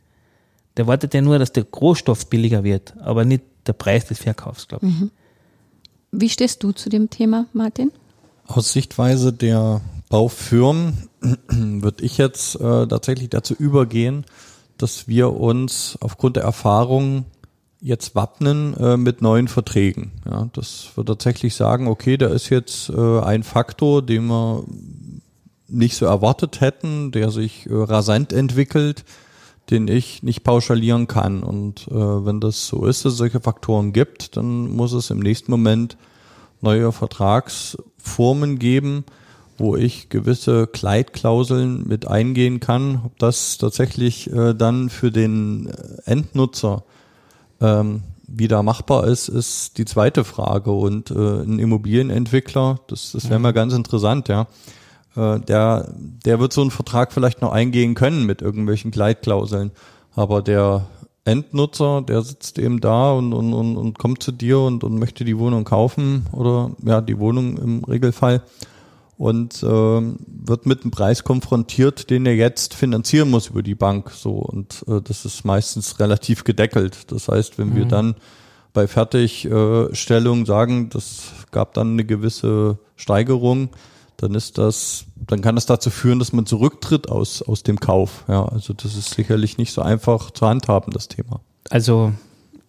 Der 0.78 0.88
wartet 0.88 1.14
ja 1.14 1.22
nur, 1.22 1.38
dass 1.38 1.54
der 1.54 1.66
Rohstoff 1.66 2.28
billiger 2.30 2.64
wird, 2.64 2.96
aber 3.00 3.26
nicht 3.26 3.44
der 3.68 3.74
Preis 3.74 4.06
des 4.06 4.20
Verkaufs, 4.20 4.68
glaube 4.68 4.88
ich. 4.88 5.00
Mhm. 5.00 5.12
Wie 6.12 6.30
stehst 6.30 6.64
du 6.64 6.72
zu 6.72 6.90
dem 6.90 7.10
Thema, 7.10 7.48
Martin? 7.54 7.92
Aus 8.46 8.74
Sichtweise 8.74 9.34
der 9.34 9.82
Baufirmen 10.10 11.10
würde 11.50 12.04
ich 12.04 12.18
jetzt 12.18 12.56
äh, 12.56 12.88
tatsächlich 12.88 13.30
dazu 13.30 13.54
übergehen, 13.54 14.26
dass 14.78 15.08
wir 15.08 15.34
uns 15.34 15.98
aufgrund 16.02 16.36
der 16.36 16.44
Erfahrung 16.44 17.26
jetzt 17.84 18.16
wappnen 18.16 18.76
äh, 18.78 18.96
mit 18.96 19.22
neuen 19.22 19.50
Verträgen. 19.50 20.14
Ja, 20.26 20.50
dass 20.54 20.88
wir 20.96 21.06
tatsächlich 21.06 21.54
sagen, 21.54 21.88
okay, 21.88 22.16
da 22.16 22.28
ist 22.28 22.50
jetzt 22.50 22.90
äh, 22.90 23.20
ein 23.20 23.44
Faktor, 23.44 24.02
den 24.02 24.26
wir 24.28 24.64
nicht 25.68 25.98
so 25.98 26.06
erwartet 26.06 26.62
hätten, 26.62 27.12
der 27.12 27.30
sich 27.30 27.70
äh, 27.70 27.74
rasant 27.74 28.32
entwickelt, 28.32 29.04
den 29.70 29.90
ich 29.90 30.24
nicht 30.24 30.46
pauschalieren 30.46 31.08
kann. 31.08 31.44
Und 31.44 31.88
äh, 31.90 31.94
wenn 31.94 32.40
das 32.40 32.68
so 32.68 32.86
ist, 32.86 33.04
dass 33.04 33.14
es 33.14 33.18
solche 33.18 33.42
Faktoren 33.42 33.92
gibt, 33.92 34.38
dann 34.38 34.72
muss 34.72 34.94
es 34.94 35.10
im 35.10 35.20
nächsten 35.20 35.52
Moment 35.52 35.98
neue 36.62 36.94
Vertragsformen 36.94 38.60
geben, 38.60 39.04
wo 39.58 39.76
ich 39.76 40.08
gewisse 40.08 40.68
Kleidklauseln 40.68 41.86
mit 41.86 42.08
eingehen 42.08 42.62
kann. 42.62 43.02
Ob 43.06 43.20
das 43.20 43.58
tatsächlich 43.58 44.32
äh, 44.32 44.54
dann 44.54 44.90
für 44.90 45.12
den 45.12 45.70
Endnutzer 46.06 46.86
ähm, 47.64 48.04
wieder 48.28 48.62
machbar 48.62 49.08
ist, 49.08 49.28
ist 49.28 49.80
die 49.80 49.86
zweite 49.86 50.24
Frage. 50.24 50.72
Und 50.72 51.10
äh, 51.10 51.42
ein 51.44 51.58
Immobilienentwickler, 51.58 52.80
das, 52.88 53.14
das 53.14 53.30
wäre 53.30 53.40
mal 53.40 53.54
ganz 53.54 53.74
interessant, 53.74 54.28
ja 54.28 54.48
äh, 55.16 55.40
der, 55.40 55.94
der 55.98 56.40
wird 56.40 56.54
so 56.54 56.62
einen 56.62 56.72
Vertrag 56.72 57.14
vielleicht 57.14 57.42
noch 57.42 57.52
eingehen 57.52 57.96
können 57.96 58.26
mit 58.26 58.42
irgendwelchen 58.42 58.92
Gleitklauseln. 58.92 59.72
Aber 60.16 60.42
der 60.42 60.88
Endnutzer, 61.26 62.02
der 62.02 62.22
sitzt 62.22 62.60
eben 62.60 62.82
da 62.82 63.12
und, 63.14 63.34
und, 63.34 63.54
und, 63.54 63.78
und 63.78 63.98
kommt 63.98 64.22
zu 64.22 64.32
dir 64.32 64.60
und, 64.60 64.84
und 64.84 65.00
möchte 65.00 65.24
die 65.24 65.38
Wohnung 65.38 65.64
kaufen 65.64 66.28
oder 66.34 66.72
ja, 66.84 67.02
die 67.02 67.18
Wohnung 67.18 67.58
im 67.58 67.84
Regelfall 67.84 68.42
und 69.18 69.62
äh, 69.64 69.66
wird 69.66 70.66
mit 70.66 70.82
einem 70.82 70.92
Preis 70.92 71.24
konfrontiert, 71.24 72.10
den 72.10 72.26
er 72.26 72.36
jetzt 72.36 72.74
finanzieren 72.74 73.30
muss 73.30 73.48
über 73.48 73.64
die 73.64 73.76
Bank. 73.76 74.12
So 74.12 74.32
und 74.32 74.84
äh, 74.88 75.02
das 75.02 75.26
ist 75.26 75.46
meistens 75.46 76.00
relativ 76.00 76.44
gedeckelt. 76.44 77.12
Das 77.12 77.28
heißt, 77.28 77.58
wenn 77.58 77.70
mhm. 77.70 77.76
wir 77.76 77.86
dann 77.86 78.16
bei 78.74 78.88
Fertigstellung 78.88 80.46
sagen, 80.46 80.90
das 80.90 81.32
gab 81.52 81.76
dann 81.76 81.92
eine 81.92 82.06
gewisse 82.06 82.80
Steigerung, 82.96 83.70
dann 84.18 84.34
ist 84.36 84.58
das, 84.58 85.06
dann 85.16 85.42
kann 85.42 85.56
das 85.56 85.66
dazu 85.66 85.90
führen, 85.90 86.20
dass 86.20 86.34
man 86.34 86.46
zurücktritt 86.46 87.10
aus, 87.10 87.42
aus 87.42 87.64
dem 87.64 87.80
Kauf. 87.80 88.24
Ja, 88.28 88.46
also 88.46 88.74
das 88.74 88.96
ist 88.96 89.12
sicherlich 89.12 89.58
nicht 89.58 89.74
so 89.74 89.82
einfach 89.82 90.32
zu 90.32 90.48
handhaben, 90.48 90.92
das 90.92 91.08
Thema. 91.08 91.42
Also 91.70 92.14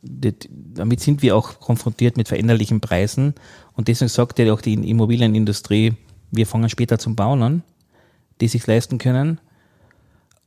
damit 0.02 1.00
sind 1.00 1.22
wir 1.22 1.36
auch 1.36 1.60
konfrontiert 1.60 2.16
mit 2.16 2.28
veränderlichen 2.28 2.80
Preisen 2.80 3.34
und 3.74 3.88
deswegen 3.88 4.08
sagt 4.10 4.38
ja 4.38 4.52
auch 4.52 4.60
die 4.60 4.74
Immobilienindustrie, 4.74 5.94
wir 6.36 6.46
fangen 6.46 6.68
später 6.68 6.98
zum 6.98 7.16
Bauen 7.16 7.42
an, 7.42 7.62
die 8.40 8.48
sich 8.48 8.66
leisten 8.66 8.98
können. 8.98 9.40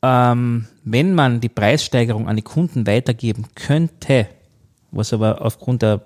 Ähm, 0.03 0.67
wenn 0.83 1.13
man 1.13 1.41
die 1.41 1.49
Preissteigerung 1.49 2.27
an 2.27 2.35
die 2.35 2.43
Kunden 2.43 2.85
weitergeben 2.85 3.45
könnte, 3.55 4.27
was 4.91 5.13
aber 5.13 5.41
aufgrund 5.41 5.81
der 5.81 6.01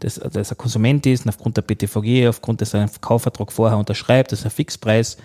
dass, 0.00 0.14
dass 0.14 0.50
er 0.50 0.56
Konsument 0.56 1.06
ist 1.06 1.24
und 1.24 1.30
aufgrund 1.30 1.56
der 1.56 1.62
BTVG, 1.62 2.28
aufgrund 2.28 2.60
dass 2.60 2.74
er 2.74 2.88
Kaufvertrag 3.00 3.52
vorher 3.52 3.78
unterschreibt, 3.78 4.32
das 4.32 4.40
ist 4.40 4.44
ein 4.44 4.50
Fixpreis, 4.50 5.16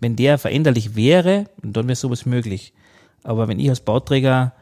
wenn 0.00 0.16
der 0.16 0.38
veränderlich 0.38 0.96
wäre, 0.96 1.46
dann 1.62 1.86
wäre 1.86 1.96
sowas 1.96 2.26
möglich. 2.26 2.72
Aber 3.22 3.46
wenn 3.48 3.60
ich 3.60 3.68
als 3.68 3.80
Bauträger 3.80 4.52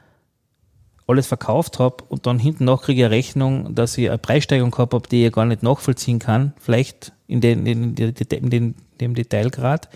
alles 1.07 1.27
verkauft 1.27 1.79
habe 1.79 2.05
und 2.09 2.27
dann 2.27 2.39
hinten 2.39 2.65
noch 2.65 2.83
kriege 2.83 3.01
ich 3.01 3.05
eine 3.07 3.15
Rechnung, 3.15 3.75
dass 3.75 3.97
ich 3.97 4.09
eine 4.09 4.19
Preissteigerung 4.19 4.71
gehabt 4.71 4.93
habe, 4.93 5.09
die 5.09 5.27
ich 5.27 5.33
gar 5.33 5.47
nicht 5.47 5.63
nachvollziehen 5.63 6.19
kann, 6.19 6.53
vielleicht 6.59 7.13
in, 7.31 7.41
den, 7.41 7.65
in, 7.65 7.95
den, 7.95 8.15
in 8.15 8.51
den, 8.51 8.75
dem 9.01 9.15
Detailgrad, 9.15 9.89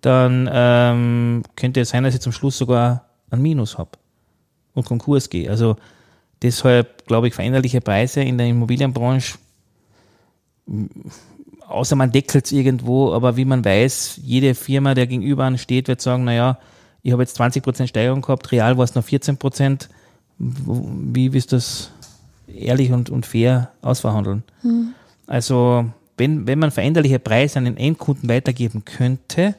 dann 0.00 0.48
ähm, 0.52 1.42
könnte 1.56 1.80
es 1.80 1.90
sein, 1.90 2.04
dass 2.04 2.14
ich 2.14 2.20
zum 2.20 2.32
Schluss 2.32 2.56
sogar 2.56 3.06
einen 3.30 3.42
Minus 3.42 3.78
habe 3.78 3.90
und 4.74 4.86
Konkurs 4.86 5.28
gehe. 5.28 5.50
Also 5.50 5.76
deshalb 6.40 7.06
glaube 7.06 7.28
ich 7.28 7.34
veränderliche 7.34 7.80
Preise 7.80 8.22
in 8.22 8.38
der 8.38 8.46
Immobilienbranche, 8.46 9.38
außer 11.66 11.96
man 11.96 12.12
deckelt 12.12 12.46
es 12.46 12.52
irgendwo, 12.52 13.12
aber 13.12 13.36
wie 13.36 13.44
man 13.44 13.64
weiß, 13.64 14.20
jede 14.22 14.54
Firma, 14.54 14.94
der 14.94 15.06
gegenüber 15.06 15.56
steht, 15.58 15.88
wird 15.88 16.00
sagen, 16.00 16.24
naja, 16.24 16.58
ich 17.02 17.12
habe 17.12 17.22
jetzt 17.22 17.40
20% 17.40 17.88
Steigerung 17.88 18.22
gehabt, 18.22 18.52
real 18.52 18.76
war 18.76 18.84
es 18.84 18.94
noch 18.94 19.04
14%, 19.04 19.88
wie 20.38 21.32
willst 21.32 21.52
du 21.52 21.56
das 21.56 21.90
ehrlich 22.46 22.92
und, 22.92 23.10
und 23.10 23.26
fair 23.26 23.72
ausverhandeln? 23.82 24.44
Mhm. 24.62 24.94
Also, 25.26 25.86
wenn, 26.18 26.46
wenn 26.46 26.58
man 26.58 26.70
veränderliche 26.70 27.18
Preise 27.18 27.58
an 27.58 27.64
den 27.64 27.76
Endkunden 27.76 28.28
weitergeben 28.28 28.84
könnte, 28.84 29.54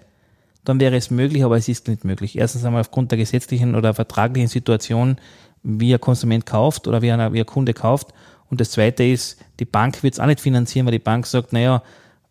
dann 0.65 0.79
wäre 0.79 0.95
es 0.95 1.09
möglich, 1.09 1.43
aber 1.43 1.57
es 1.57 1.67
ist 1.67 1.87
nicht 1.87 2.05
möglich. 2.05 2.37
Erstens 2.37 2.65
einmal 2.65 2.81
aufgrund 2.81 3.11
der 3.11 3.17
gesetzlichen 3.17 3.75
oder 3.75 3.93
vertraglichen 3.93 4.49
Situation, 4.49 5.17
wie 5.63 5.93
ein 5.93 6.01
Konsument 6.01 6.45
kauft 6.45 6.87
oder 6.87 7.01
wie 7.01 7.11
ein, 7.11 7.33
wie 7.33 7.39
ein 7.39 7.45
Kunde 7.45 7.73
kauft. 7.73 8.13
Und 8.49 8.61
das 8.61 8.71
zweite 8.71 9.03
ist, 9.03 9.39
die 9.59 9.65
Bank 9.65 10.03
wird 10.03 10.13
es 10.13 10.19
auch 10.19 10.25
nicht 10.25 10.41
finanzieren, 10.41 10.85
weil 10.85 10.91
die 10.91 10.99
Bank 10.99 11.25
sagt, 11.25 11.53
naja, 11.53 11.81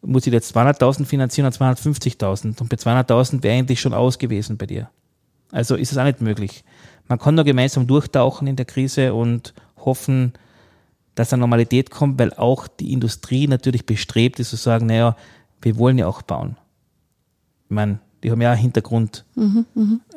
muss 0.03 0.27
ich 0.27 0.33
jetzt 0.33 0.57
200.000 0.57 1.05
finanzieren 1.05 1.47
oder 1.47 1.57
250.000? 1.57 2.61
Und 2.61 2.69
bei 2.69 2.77
200.000 2.77 3.43
wäre 3.43 3.59
eigentlich 3.59 3.81
schon 3.81 3.95
aus 3.95 4.19
gewesen 4.19 4.57
bei 4.57 4.67
dir. 4.67 4.91
Also 5.51 5.77
ist 5.77 5.93
es 5.93 5.99
auch 5.99 6.05
nicht 6.05 6.21
möglich. 6.21 6.65
Man 7.09 7.19
kann 7.19 7.35
nur 7.35 7.45
gemeinsam 7.45 7.87
durchtauchen 7.87 8.47
in 8.47 8.57
der 8.57 8.67
Krise 8.67 9.15
und 9.15 9.55
hoffen, 9.85 10.35
dass 11.19 11.33
eine 11.33 11.41
Normalität 11.41 11.91
kommt, 11.91 12.19
weil 12.21 12.33
auch 12.35 12.69
die 12.69 12.93
Industrie 12.93 13.49
natürlich 13.49 13.87
bestrebt 13.87 14.39
ist 14.39 14.51
zu 14.51 14.57
sagen, 14.57 14.87
naja, 14.87 15.17
wir 15.61 15.77
wollen 15.77 15.99
ja 15.99 16.07
auch 16.07 16.23
bauen. 16.23 16.57
Ich 17.65 17.71
meine, 17.71 17.99
die 18.23 18.31
haben 18.31 18.41
ja 18.41 18.53
einen 18.53 18.61
Hintergrund, 18.61 19.25
mhm, 19.35 19.67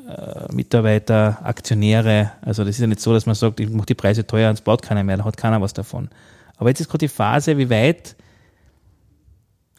äh, 0.08 0.53
Mitarbeiter, 0.53 1.39
Aktionäre. 1.43 2.34
Also 2.41 2.63
das 2.63 2.75
ist 2.75 2.81
ja 2.81 2.88
nicht 2.88 3.01
so, 3.01 3.13
dass 3.13 3.25
man 3.25 3.34
sagt, 3.34 3.60
ich 3.60 3.70
mache 3.70 3.88
die 3.88 3.96
Preise 3.96 4.27
teuer 4.27 4.50
und 4.50 4.55
es 4.55 4.62
baut 4.62 4.84
keiner 4.84 5.03
mehr, 5.03 5.17
da 5.17 5.25
hat 5.25 5.38
keiner 5.38 5.60
was 5.60 5.74
davon. 5.74 6.10
Aber 6.58 6.70
jetzt 6.70 6.81
ist 6.81 6.88
gerade 6.88 7.05
die 7.05 7.08
Phase, 7.08 7.58
wie 7.58 7.72
weit 7.72 8.15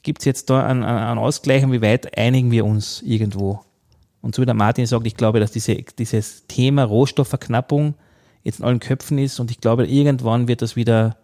gibt 0.02 0.23
es 0.23 0.25
jetzt 0.25 0.50
da 0.50 0.67
einen, 0.67 0.83
einen 0.83 1.19
Ausgleich 1.19 1.62
und 1.62 1.71
wie 1.71 1.83
weit 1.83 2.19
einigen 2.19 2.50
wir 2.50 2.64
uns 2.64 3.00
irgendwo? 3.02 3.61
Und 4.21 4.35
so 4.35 4.43
wie 4.43 4.47
der 4.47 4.55
Martin 4.55 4.87
sagt, 4.87 5.07
ich 5.07 5.17
glaube, 5.17 5.38
dass 5.38 5.52
diese, 5.52 5.76
dieses 5.76 6.49
Thema 6.49 6.83
Rohstoffverknappung 6.83 7.95
jetzt 8.43 8.61
in 8.61 8.65
allen 8.65 8.81
Köpfen 8.81 9.19
ist 9.19 9.41
und 9.41 9.51
ich 9.51 9.61
glaube, 9.61 9.87
irgendwann 9.87 10.49
wird 10.49 10.63
das 10.63 10.76
wieder 10.76 11.17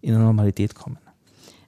in 0.00 0.14
eine 0.14 0.24
Normalität 0.24 0.74
kommen. 0.74 0.98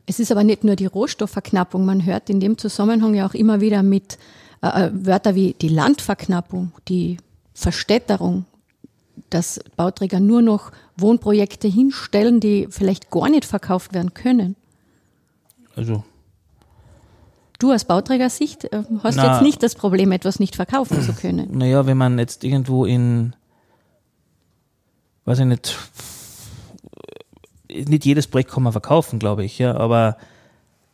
Es 0.07 0.21
ist 0.21 0.31
aber 0.31 0.45
nicht 0.45 0.63
nur 0.63 0.77
die 0.77 0.87
Rohstoffverknappung. 0.87 1.85
Man 1.85 2.05
hört 2.05 2.31
in 2.31 2.39
dem 2.39 2.59
Zusammenhang 2.59 3.15
ja 3.15 3.27
auch 3.27 3.35
immer 3.35 3.61
wieder 3.61 3.83
mit 3.83 4.19
äh, 4.63 4.87
äh 4.87 4.91
Wörter 4.93 5.35
wie 5.35 5.55
die 5.61 5.69
Landverknappung, 5.69 6.73
die 6.89 7.17
Verstädterung, 7.55 8.45
dass 9.31 9.61
Bauträger 9.77 10.21
nur 10.21 10.43
noch 10.43 10.71
Wohnprojekte 10.97 11.67
hinstellen, 11.67 12.39
die 12.41 12.69
vielleicht 12.71 13.11
gar 13.11 13.29
nicht 13.29 13.45
verkauft 13.45 13.95
werden 13.95 14.15
können. 14.15 14.55
Also 15.75 16.05
Du 17.59 17.73
aus 17.73 17.85
Bauträgersicht 17.85 18.65
äh, 18.65 18.83
hast 19.03 19.17
Na, 19.17 19.33
jetzt 19.33 19.43
nicht 19.43 19.63
das 19.63 19.75
Problem, 19.75 20.13
etwas 20.13 20.39
nicht 20.39 20.57
verkaufen 20.57 21.01
zu 21.03 21.13
können. 21.21 21.57
Naja, 21.57 21.87
wenn 21.87 21.97
man 21.97 22.19
jetzt 22.19 22.45
irgendwo 22.45 22.85
in, 22.85 23.35
weiß 25.27 25.41
ich 25.41 25.45
nicht, 25.45 25.77
nicht 27.69 28.05
jedes 28.05 28.27
Projekt 28.27 28.53
kann 28.53 28.63
man 28.63 28.73
verkaufen, 28.73 29.19
glaube 29.19 29.45
ich, 29.45 29.59
ja, 29.59 29.77
aber 29.77 30.17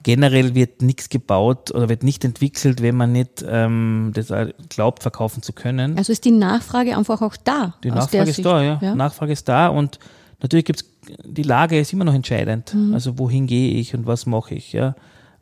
generell 0.03 0.55
wird 0.55 0.83
nichts 0.83 1.09
gebaut 1.09 1.71
oder 1.71 1.89
wird 1.89 2.03
nicht 2.03 2.25
entwickelt, 2.25 2.83
wenn 2.83 2.97
man 2.97 3.13
nicht 3.13 3.45
ähm, 3.47 4.13
das 4.15 4.33
glaubt, 4.69 5.03
verkaufen 5.03 5.43
zu 5.43 5.53
können. 5.53 5.97
Also 5.97 6.13
ist 6.13 6.25
die 6.25 6.33
Nachfrage 6.33 6.97
einfach 6.97 7.23
auch 7.23 7.37
da. 7.37 7.75
Die 7.85 7.91
Nachfrage 7.91 8.31
ist 8.31 8.37
Sicht. 8.37 8.47
da, 8.47 8.63
ja. 8.63 8.79
ja. 8.83 8.95
Nachfrage 8.95 9.33
ist 9.33 9.49
da 9.49 9.69
und 9.69 9.99
natürlich 10.41 10.65
gibt 10.65 10.83
es, 10.83 10.89
die 11.25 11.45
Lage 11.45 11.79
ist 11.79 11.93
immer 11.93 12.05
noch 12.05 12.15
entscheidend. 12.15 12.75
Mhm. 12.75 12.95
Also 12.95 13.19
wohin 13.19 13.47
gehe 13.47 13.75
ich 13.75 13.95
und 13.95 14.07
was 14.07 14.27
mache 14.27 14.55
ich, 14.55 14.73
ja. 14.73 14.97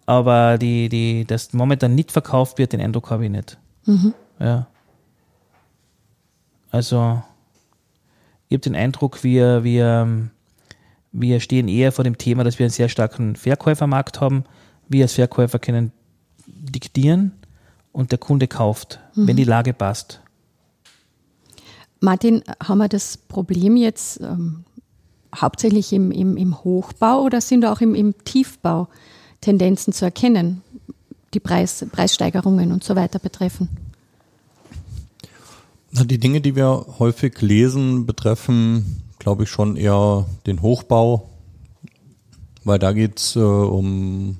Aber 0.04 0.58
die, 0.58 0.88
die, 0.88 1.24
das 1.24 1.52
momentan 1.52 1.94
nicht 1.94 2.12
verkauft 2.12 2.58
wird, 2.58 2.72
den 2.72 2.80
Eindruck 2.80 3.10
habe 3.10 3.24
ich 3.24 3.30
nicht. 3.30 3.58
Mhm. 3.86 4.12
Ja. 4.38 4.66
Also, 6.70 7.22
ich 8.50 8.54
habe 8.56 8.62
den 8.62 8.74
Eindruck, 8.74 9.22
wir, 9.22 9.62
wir, 9.62 10.28
wir 11.12 11.38
stehen 11.40 11.68
eher 11.68 11.92
vor 11.92 12.02
dem 12.02 12.18
Thema, 12.18 12.42
dass 12.42 12.58
wir 12.58 12.66
einen 12.66 12.72
sehr 12.72 12.88
starken 12.88 13.36
Verkäufermarkt 13.36 14.20
haben. 14.20 14.42
Wir 14.88 15.04
als 15.04 15.12
Verkäufer 15.12 15.60
können 15.60 15.92
diktieren 16.46 17.30
und 17.92 18.10
der 18.10 18.18
Kunde 18.18 18.48
kauft, 18.48 18.98
mhm. 19.14 19.28
wenn 19.28 19.36
die 19.36 19.44
Lage 19.44 19.72
passt. 19.72 20.20
Martin, 22.00 22.42
haben 22.60 22.78
wir 22.78 22.88
das 22.88 23.18
Problem 23.18 23.76
jetzt 23.76 24.20
ähm, 24.20 24.64
hauptsächlich 25.32 25.92
im, 25.92 26.10
im, 26.10 26.36
im 26.36 26.64
Hochbau 26.64 27.22
oder 27.22 27.40
sind 27.40 27.64
auch 27.64 27.80
im, 27.80 27.94
im 27.94 28.16
Tiefbau? 28.24 28.88
Tendenzen 29.40 29.92
zu 29.92 30.04
erkennen, 30.04 30.62
die 31.34 31.40
Preis, 31.40 31.86
Preissteigerungen 31.92 32.72
und 32.72 32.82
so 32.82 32.96
weiter 32.96 33.20
betreffen? 33.20 33.89
Die 35.92 36.18
Dinge, 36.18 36.40
die 36.40 36.56
wir 36.56 36.86
häufig 36.98 37.40
lesen, 37.40 38.06
betreffen, 38.06 39.02
glaube 39.18 39.44
ich, 39.44 39.50
schon 39.50 39.76
eher 39.76 40.26
den 40.46 40.62
Hochbau, 40.62 41.28
weil 42.64 42.78
da 42.78 42.92
geht 42.92 43.18
es 43.18 43.36
äh, 43.36 43.40
um 43.40 44.38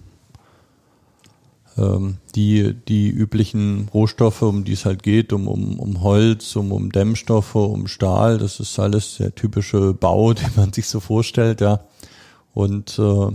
ähm, 1.77 2.19
die, 2.35 2.75
die 2.89 3.09
üblichen 3.11 3.89
Rohstoffe, 3.93 4.43
um 4.43 4.65
die 4.65 4.73
es 4.73 4.85
halt 4.85 5.03
geht, 5.03 5.33
um, 5.33 5.49
um, 5.49 5.79
um 5.81 6.03
Holz, 6.03 6.55
um, 6.55 6.71
um 6.73 6.93
Dämmstoffe, 6.93 7.57
um 7.57 7.89
Stahl. 7.89 8.39
Das 8.39 8.61
ist 8.61 8.79
alles 8.79 9.17
der 9.17 9.35
typische 9.35 9.93
Bau, 9.93 10.33
den 10.35 10.51
man 10.57 10.73
sich 10.73 10.87
so 10.87 11.01
vorstellt, 11.01 11.61
ja. 11.61 11.81
Und 12.55 12.99
äh, 12.99 13.33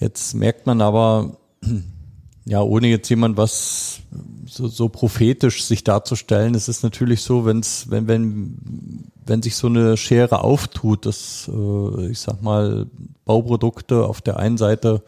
Jetzt 0.00 0.34
merkt 0.34 0.66
man 0.66 0.80
aber, 0.80 1.36
ja, 2.44 2.62
ohne 2.62 2.88
jetzt 2.88 3.08
jemand 3.08 3.36
was 3.36 4.00
so, 4.46 4.66
so 4.68 4.88
prophetisch 4.88 5.64
sich 5.64 5.84
darzustellen, 5.84 6.54
es 6.54 6.68
ist 6.68 6.82
natürlich 6.82 7.22
so, 7.22 7.44
wenn's, 7.44 7.86
wenn, 7.90 8.08
wenn, 8.08 9.04
wenn 9.24 9.42
sich 9.42 9.56
so 9.56 9.68
eine 9.68 9.96
Schere 9.96 10.42
auftut, 10.42 11.06
dass, 11.06 11.50
äh, 11.52 12.06
ich 12.10 12.18
sag 12.18 12.42
mal, 12.42 12.86
Bauprodukte 13.24 14.04
auf 14.04 14.20
der 14.20 14.38
einen 14.38 14.58
Seite 14.58 15.02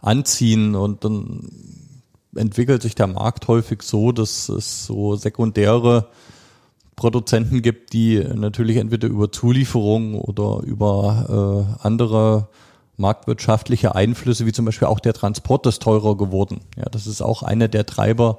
anziehen 0.00 0.74
und 0.74 1.04
dann 1.04 1.50
entwickelt 2.34 2.82
sich 2.82 2.94
der 2.94 3.06
Markt 3.06 3.48
häufig 3.48 3.82
so, 3.82 4.12
dass 4.12 4.48
es 4.48 4.86
so 4.86 5.16
sekundäre 5.16 6.08
Produzenten 6.96 7.62
gibt, 7.62 7.92
die 7.92 8.18
natürlich 8.18 8.76
entweder 8.76 9.08
über 9.08 9.30
Zulieferung 9.30 10.16
oder 10.20 10.62
über 10.64 11.76
äh, 11.80 11.86
andere 11.86 12.48
marktwirtschaftliche 12.98 13.94
Einflüsse, 13.94 14.44
wie 14.44 14.52
zum 14.52 14.64
Beispiel 14.64 14.88
auch 14.88 15.00
der 15.00 15.14
Transport 15.14 15.66
ist 15.66 15.82
teurer 15.82 16.16
geworden. 16.16 16.60
Ja, 16.76 16.84
das 16.90 17.06
ist 17.06 17.22
auch 17.22 17.42
einer 17.42 17.68
der 17.68 17.86
Treiber, 17.86 18.38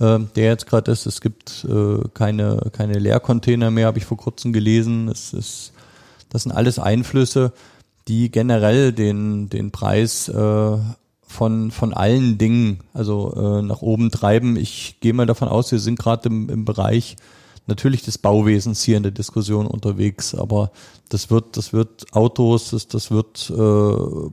äh, 0.00 0.18
der 0.34 0.44
jetzt 0.44 0.66
gerade 0.66 0.90
ist. 0.90 1.06
Es 1.06 1.20
gibt 1.20 1.64
äh, 1.68 1.98
keine, 2.14 2.70
keine 2.72 2.98
Leercontainer 2.98 3.70
mehr, 3.70 3.86
habe 3.86 3.98
ich 3.98 4.06
vor 4.06 4.16
kurzem 4.16 4.52
gelesen. 4.52 5.08
Es 5.08 5.32
ist, 5.32 5.72
das 6.30 6.42
sind 6.42 6.52
alles 6.52 6.78
Einflüsse, 6.78 7.52
die 8.08 8.30
generell 8.30 8.92
den, 8.92 9.48
den 9.50 9.70
Preis 9.70 10.28
äh, 10.28 10.78
von, 11.22 11.70
von 11.70 11.94
allen 11.94 12.38
Dingen 12.38 12.80
also 12.92 13.34
äh, 13.36 13.62
nach 13.62 13.82
oben 13.82 14.10
treiben. 14.10 14.56
Ich 14.56 14.96
gehe 15.00 15.12
mal 15.12 15.26
davon 15.26 15.48
aus, 15.48 15.70
wir 15.70 15.78
sind 15.78 15.98
gerade 15.98 16.28
im, 16.28 16.48
im 16.48 16.64
Bereich 16.64 17.16
natürlich 17.70 18.02
des 18.02 18.18
Bauwesens 18.18 18.82
hier 18.82 18.96
in 18.96 19.02
der 19.02 19.12
Diskussion 19.12 19.66
unterwegs, 19.66 20.34
aber 20.34 20.70
das 21.08 21.30
wird, 21.30 21.56
das 21.56 21.72
wird 21.72 22.12
Autos, 22.12 22.70
das, 22.70 22.88
das 22.88 23.10
wird 23.10 23.50
äh, 23.50 24.30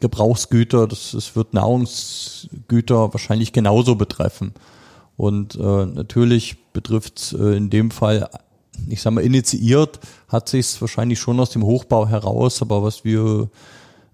Gebrauchsgüter, 0.00 0.88
das, 0.88 1.12
das 1.12 1.36
wird 1.36 1.54
Nahrungsgüter 1.54 3.12
wahrscheinlich 3.12 3.52
genauso 3.52 3.94
betreffen. 3.94 4.52
Und 5.16 5.56
äh, 5.56 5.86
natürlich 5.86 6.72
betrifft 6.72 7.32
äh, 7.38 7.56
in 7.56 7.70
dem 7.70 7.90
Fall, 7.90 8.28
ich 8.88 9.02
sag 9.02 9.12
mal, 9.12 9.24
initiiert 9.24 10.00
hat 10.28 10.48
sich 10.48 10.60
es 10.60 10.80
wahrscheinlich 10.80 11.18
schon 11.18 11.40
aus 11.40 11.50
dem 11.50 11.64
Hochbau 11.64 12.08
heraus, 12.08 12.62
aber 12.62 12.82
was 12.82 13.04
wir 13.04 13.48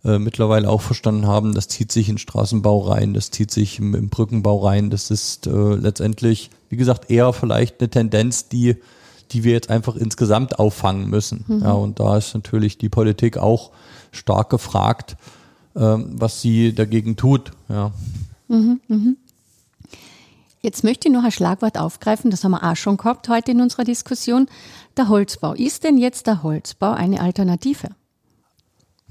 äh, 0.04 0.18
mittlerweile 0.18 0.68
auch 0.68 0.82
verstanden 0.82 1.26
haben, 1.26 1.54
das 1.54 1.68
zieht 1.68 1.90
sich 1.90 2.08
in 2.08 2.18
Straßenbau 2.18 2.80
rein, 2.80 3.14
das 3.14 3.30
zieht 3.30 3.50
sich 3.50 3.78
im, 3.78 3.94
im 3.94 4.10
Brückenbau 4.10 4.58
rein. 4.58 4.90
Das 4.90 5.10
ist 5.10 5.46
äh, 5.46 5.50
letztendlich, 5.50 6.50
wie 6.74 6.76
gesagt, 6.76 7.08
eher 7.08 7.32
vielleicht 7.32 7.78
eine 7.78 7.88
Tendenz, 7.88 8.48
die, 8.48 8.74
die 9.30 9.44
wir 9.44 9.52
jetzt 9.52 9.70
einfach 9.70 9.94
insgesamt 9.94 10.58
auffangen 10.58 11.08
müssen. 11.08 11.44
Mhm. 11.46 11.60
Ja, 11.62 11.70
und 11.70 12.00
da 12.00 12.16
ist 12.16 12.34
natürlich 12.34 12.78
die 12.78 12.88
Politik 12.88 13.38
auch 13.38 13.70
stark 14.10 14.50
gefragt, 14.50 15.16
ähm, 15.76 16.16
was 16.18 16.40
sie 16.40 16.74
dagegen 16.74 17.14
tut. 17.14 17.52
Ja. 17.68 17.92
Mhm, 18.48 18.80
mh. 18.88 19.12
Jetzt 20.62 20.82
möchte 20.82 21.06
ich 21.06 21.14
noch 21.14 21.22
ein 21.22 21.30
Schlagwort 21.30 21.78
aufgreifen, 21.78 22.32
das 22.32 22.42
haben 22.42 22.52
wir 22.52 22.68
auch 22.68 22.74
schon 22.74 22.96
gehabt 22.96 23.28
heute 23.28 23.52
in 23.52 23.60
unserer 23.60 23.84
Diskussion. 23.84 24.48
Der 24.96 25.08
Holzbau. 25.08 25.52
Ist 25.52 25.84
denn 25.84 25.96
jetzt 25.96 26.26
der 26.26 26.42
Holzbau 26.42 26.90
eine 26.90 27.20
Alternative? 27.20 27.90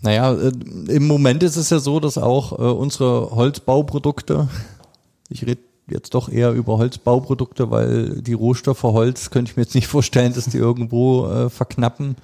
Naja, 0.02 0.34
äh, 0.34 0.52
im 0.90 1.08
Moment 1.08 1.44
ist 1.44 1.56
es 1.56 1.70
ja 1.70 1.80
so, 1.80 2.02
dass 2.02 2.18
auch 2.18 2.60
äh, 2.60 2.62
unsere 2.62 3.32
Holzbauprodukte, 3.32 4.50
ich 5.30 5.46
rede 5.46 5.62
jetzt 5.90 6.14
doch 6.14 6.30
eher 6.30 6.52
über 6.52 6.78
Holzbauprodukte, 6.78 7.72
weil 7.72 8.22
die 8.22 8.34
Rohstoffe 8.34 8.84
Holz 8.84 9.30
könnte 9.30 9.52
ich 9.52 9.58
mir 9.58 9.64
jetzt 9.64 9.76
nicht 9.76 9.88
vorstellen, 9.88 10.34
dass 10.34 10.46
die 10.46 10.58
irgendwo 10.58 11.28
äh, 11.28 11.50
verknappen. 11.50 12.16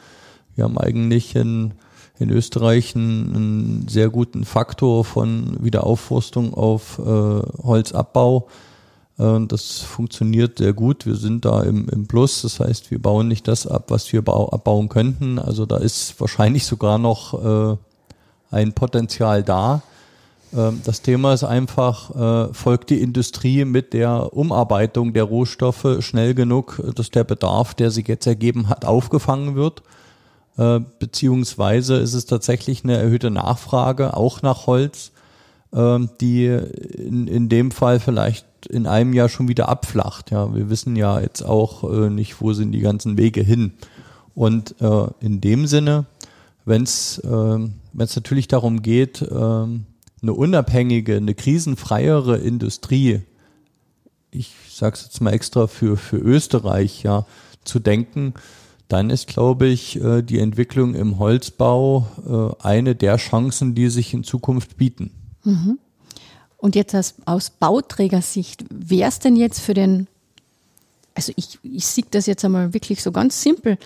Wir 0.55 0.63
haben 0.63 0.77
eigentlich 0.77 1.35
in, 1.35 1.73
in 2.19 2.29
Österreich 2.29 2.95
einen, 2.95 3.35
einen 3.35 3.87
sehr 3.87 4.09
guten 4.09 4.45
Faktor 4.45 5.05
von 5.05 5.57
Wiederaufforstung 5.63 6.53
auf 6.53 6.99
äh, 6.99 7.03
Holzabbau. 7.03 8.47
Äh, 9.17 9.45
das 9.47 9.79
funktioniert 9.79 10.57
sehr 10.57 10.73
gut. 10.73 11.05
Wir 11.05 11.15
sind 11.15 11.45
da 11.45 11.61
im, 11.63 11.87
im 11.89 12.07
Plus. 12.07 12.41
Das 12.41 12.59
heißt, 12.59 12.91
wir 12.91 13.01
bauen 13.01 13.27
nicht 13.27 13.47
das 13.47 13.67
ab, 13.67 13.85
was 13.89 14.11
wir 14.11 14.19
abbauen 14.19 14.89
könnten. 14.89 15.37
Also 15.37 15.65
da 15.65 15.77
ist 15.77 16.19
wahrscheinlich 16.19 16.65
sogar 16.65 16.97
noch 16.97 17.73
äh, 17.73 17.77
ein 18.51 18.73
Potenzial 18.73 19.43
da. 19.43 19.81
Ähm, 20.55 20.81
das 20.83 21.01
Thema 21.01 21.33
ist 21.33 21.43
einfach, 21.43 22.49
äh, 22.49 22.53
folgt 22.53 22.89
die 22.89 23.01
Industrie 23.01 23.65
mit 23.65 23.93
der 23.93 24.33
Umarbeitung 24.33 25.13
der 25.13 25.23
Rohstoffe 25.23 25.97
schnell 25.99 26.33
genug, 26.33 26.81
dass 26.95 27.09
der 27.11 27.23
Bedarf, 27.23 27.73
der 27.73 27.91
sich 27.91 28.07
jetzt 28.07 28.27
ergeben 28.27 28.69
hat, 28.69 28.85
aufgefangen 28.85 29.55
wird? 29.55 29.83
Beziehungsweise 30.99 31.95
ist 31.95 32.13
es 32.13 32.25
tatsächlich 32.25 32.83
eine 32.83 32.97
erhöhte 32.97 33.31
Nachfrage 33.31 34.17
auch 34.17 34.41
nach 34.41 34.67
Holz, 34.67 35.13
ähm, 35.73 36.09
die 36.19 36.47
in, 36.47 37.27
in 37.27 37.47
dem 37.47 37.71
Fall 37.71 37.99
vielleicht 37.99 38.45
in 38.67 38.87
einem 38.87 39.13
Jahr 39.13 39.29
schon 39.29 39.47
wieder 39.47 39.69
abflacht. 39.69 40.31
Ja, 40.31 40.53
wir 40.53 40.69
wissen 40.69 40.95
ja 40.95 41.19
jetzt 41.19 41.43
auch 41.43 41.83
äh, 41.89 42.09
nicht, 42.09 42.41
wo 42.41 42.53
sind 42.53 42.71
die 42.71 42.79
ganzen 42.79 43.17
Wege 43.17 43.41
hin. 43.41 43.73
Und 44.35 44.75
äh, 44.81 45.07
in 45.19 45.41
dem 45.41 45.67
Sinne, 45.67 46.05
wenn 46.65 46.83
es 46.83 47.19
äh, 47.19 47.69
es 47.97 48.15
natürlich 48.15 48.47
darum 48.47 48.81
geht, 48.81 49.21
äh, 49.21 49.65
eine 50.21 50.33
unabhängige, 50.33 51.17
eine 51.17 51.35
krisenfreiere 51.35 52.37
Industrie, 52.37 53.21
ich 54.31 54.53
sage 54.69 54.95
es 54.95 55.03
jetzt 55.03 55.21
mal 55.21 55.33
extra 55.33 55.67
für 55.67 55.97
für 55.97 56.17
Österreich, 56.17 57.03
ja, 57.03 57.25
zu 57.63 57.79
denken, 57.79 58.33
dann 58.89 59.11
ist, 59.11 59.27
glaube 59.27 59.67
ich, 59.67 60.01
äh, 60.01 60.21
die 60.23 60.39
Entwicklung 60.39 60.95
im 60.95 61.19
Holzbau 61.19 62.55
äh, 62.61 62.63
eine 62.63 62.95
der 62.95 63.17
Chancen, 63.17 63.75
die 63.75 63.89
sich 63.89 64.13
in 64.13 64.23
Zukunft 64.23 64.77
bieten. 64.77 65.11
Mhm. 65.43 65.77
Und 66.57 66.75
jetzt 66.75 66.95
aus, 66.95 67.13
aus 67.25 67.51
Bauträgersicht, 67.51 68.65
wäre 68.69 69.07
es 69.07 69.19
denn 69.19 69.35
jetzt 69.35 69.61
für 69.61 69.75
den, 69.75 70.07
also 71.13 71.31
ich, 71.35 71.59
ich 71.63 71.85
sehe 71.85 72.03
das 72.09 72.25
jetzt 72.25 72.43
einmal 72.43 72.73
wirklich 72.73 73.01
so 73.03 73.11
ganz 73.11 73.41
simpel, 73.41 73.77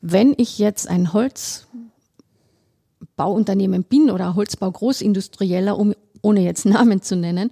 wenn 0.00 0.32
ich 0.36 0.58
jetzt 0.58 0.88
ein 0.88 1.12
Holzbauunternehmen 3.24 3.84
bin 3.84 4.10
oder 4.10 4.34
Holzbau-Großindustrieller, 4.34 5.78
um, 5.78 5.94
ohne 6.22 6.40
jetzt 6.40 6.64
Namen 6.66 7.02
zu 7.02 7.16
nennen, 7.16 7.50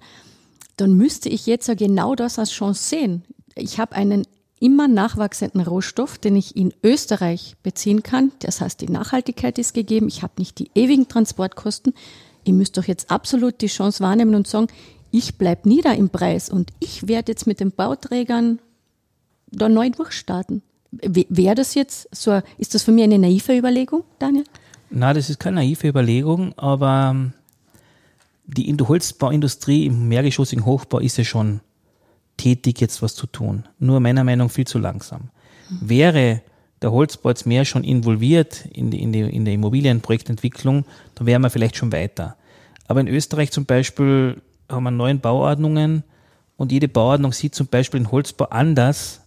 dann 0.77 0.93
müsste 0.93 1.29
ich 1.29 1.45
jetzt 1.45 1.67
ja 1.67 1.73
genau 1.73 2.15
das 2.15 2.39
als 2.39 2.51
Chance 2.51 2.83
sehen. 2.83 3.23
Ich 3.55 3.79
habe 3.79 3.95
einen 3.95 4.25
immer 4.61 4.87
nachwachsenden 4.87 5.61
Rohstoff, 5.61 6.17
den 6.17 6.35
ich 6.35 6.55
in 6.55 6.73
Österreich 6.83 7.55
beziehen 7.63 8.03
kann. 8.03 8.31
Das 8.39 8.61
heißt, 8.61 8.81
die 8.81 8.89
Nachhaltigkeit 8.89 9.57
ist 9.57 9.73
gegeben. 9.73 10.07
Ich 10.07 10.21
habe 10.21 10.33
nicht 10.37 10.59
die 10.59 10.71
ewigen 10.75 11.07
Transportkosten 11.07 11.93
ihr 12.49 12.53
müsst 12.53 12.77
doch 12.77 12.85
jetzt 12.85 13.11
absolut 13.11 13.61
die 13.61 13.67
Chance 13.67 14.03
wahrnehmen 14.03 14.35
und 14.35 14.47
sagen, 14.47 14.67
ich 15.11 15.37
bleibe 15.37 15.67
nieder 15.67 15.95
im 15.95 16.09
Preis 16.09 16.49
und 16.49 16.71
ich 16.79 17.07
werde 17.07 17.31
jetzt 17.31 17.47
mit 17.47 17.59
den 17.59 17.71
Bauträgern 17.71 18.59
da 19.51 19.69
neu 19.69 19.89
durchstarten. 19.89 20.61
Wäre 20.91 21.55
das 21.55 21.75
jetzt 21.75 22.09
so, 22.11 22.41
ist 22.57 22.73
das 22.73 22.83
für 22.83 22.91
mich 22.91 23.03
eine 23.03 23.19
naive 23.19 23.55
Überlegung, 23.55 24.03
Daniel? 24.17 24.43
Na, 24.91 25.13
das 25.13 25.29
ist 25.29 25.39
keine 25.39 25.57
naive 25.57 25.87
Überlegung, 25.87 26.57
aber 26.57 27.11
ähm, 27.11 27.33
die 28.45 28.75
Holzbauindustrie 28.75 29.85
im 29.85 30.07
mehrgeschossigen 30.07 30.65
Hochbau 30.65 30.99
ist 30.99 31.17
ja 31.17 31.23
schon 31.23 31.61
tätig, 32.37 32.81
jetzt 32.81 33.01
was 33.01 33.15
zu 33.15 33.27
tun. 33.27 33.65
Nur 33.77 33.99
meiner 33.99 34.23
Meinung 34.23 34.47
nach 34.47 34.53
viel 34.53 34.65
zu 34.65 34.79
langsam. 34.79 35.29
Wäre 35.69 36.41
der 36.81 36.91
Holzbau 36.91 37.29
jetzt 37.29 37.45
mehr 37.45 37.65
schon 37.65 37.83
involviert 37.83 38.65
in 38.73 38.89
die, 38.89 39.01
in 39.01 39.11
die, 39.11 39.19
in 39.19 39.45
der 39.45 39.53
Immobilienprojektentwicklung, 39.53 40.85
dann 41.15 41.27
wären 41.27 41.41
wir 41.41 41.49
vielleicht 41.49 41.75
schon 41.75 41.91
weiter. 41.91 42.37
Aber 42.87 43.01
in 43.01 43.07
Österreich 43.07 43.51
zum 43.51 43.65
Beispiel 43.65 44.41
haben 44.69 44.83
wir 44.83 44.91
neun 44.91 45.19
Bauordnungen 45.19 46.03
und 46.57 46.71
jede 46.71 46.87
Bauordnung 46.87 47.33
sieht 47.33 47.53
zum 47.53 47.67
Beispiel 47.67 47.99
den 47.99 48.11
Holzbau 48.11 48.45
anders 48.45 49.21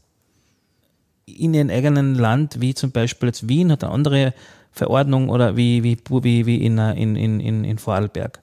in 1.26 1.54
ihrem 1.54 1.70
eigenen 1.70 2.14
Land, 2.14 2.60
wie 2.60 2.74
zum 2.74 2.90
Beispiel 2.90 3.28
jetzt 3.28 3.48
Wien 3.48 3.70
hat 3.70 3.84
eine 3.84 3.92
andere 3.92 4.34
Verordnung 4.72 5.28
oder 5.28 5.56
wie, 5.56 5.82
wie, 5.82 5.98
wie, 6.08 6.46
wie 6.46 6.64
in, 6.64 6.78
in, 6.78 7.16
in, 7.16 7.64
in 7.64 7.78
Vorarlberg. 7.78 8.40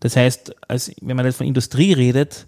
Das 0.00 0.16
heißt, 0.16 0.54
als, 0.68 0.92
wenn 1.00 1.16
man 1.16 1.24
jetzt 1.24 1.36
von 1.36 1.46
Industrie 1.46 1.92
redet, 1.92 2.46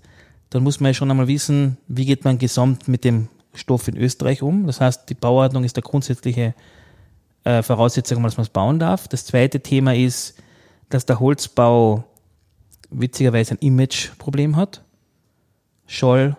dann 0.50 0.62
muss 0.62 0.80
man 0.80 0.90
ja 0.90 0.94
schon 0.94 1.10
einmal 1.10 1.28
wissen, 1.28 1.78
wie 1.88 2.04
geht 2.04 2.24
man 2.24 2.38
gesamt 2.38 2.88
mit 2.88 3.04
dem 3.04 3.28
Stoff 3.54 3.88
in 3.88 3.96
Österreich 3.96 4.42
um. 4.42 4.66
Das 4.66 4.80
heißt, 4.80 5.08
die 5.08 5.14
Bauordnung 5.14 5.64
ist 5.64 5.76
der 5.76 5.82
grundsätzliche 5.82 6.54
äh, 7.44 7.62
Voraussetzung, 7.62 8.22
dass 8.22 8.36
man 8.36 8.42
es 8.42 8.50
bauen 8.50 8.78
darf. 8.78 9.08
Das 9.08 9.24
zweite 9.24 9.60
Thema 9.60 9.94
ist, 9.94 10.34
dass 10.88 11.06
der 11.06 11.20
Holzbau 11.20 12.04
witzigerweise 12.90 13.54
ein 13.54 13.58
Imageproblem 13.58 14.56
hat. 14.56 14.82
Scholl, 15.86 16.36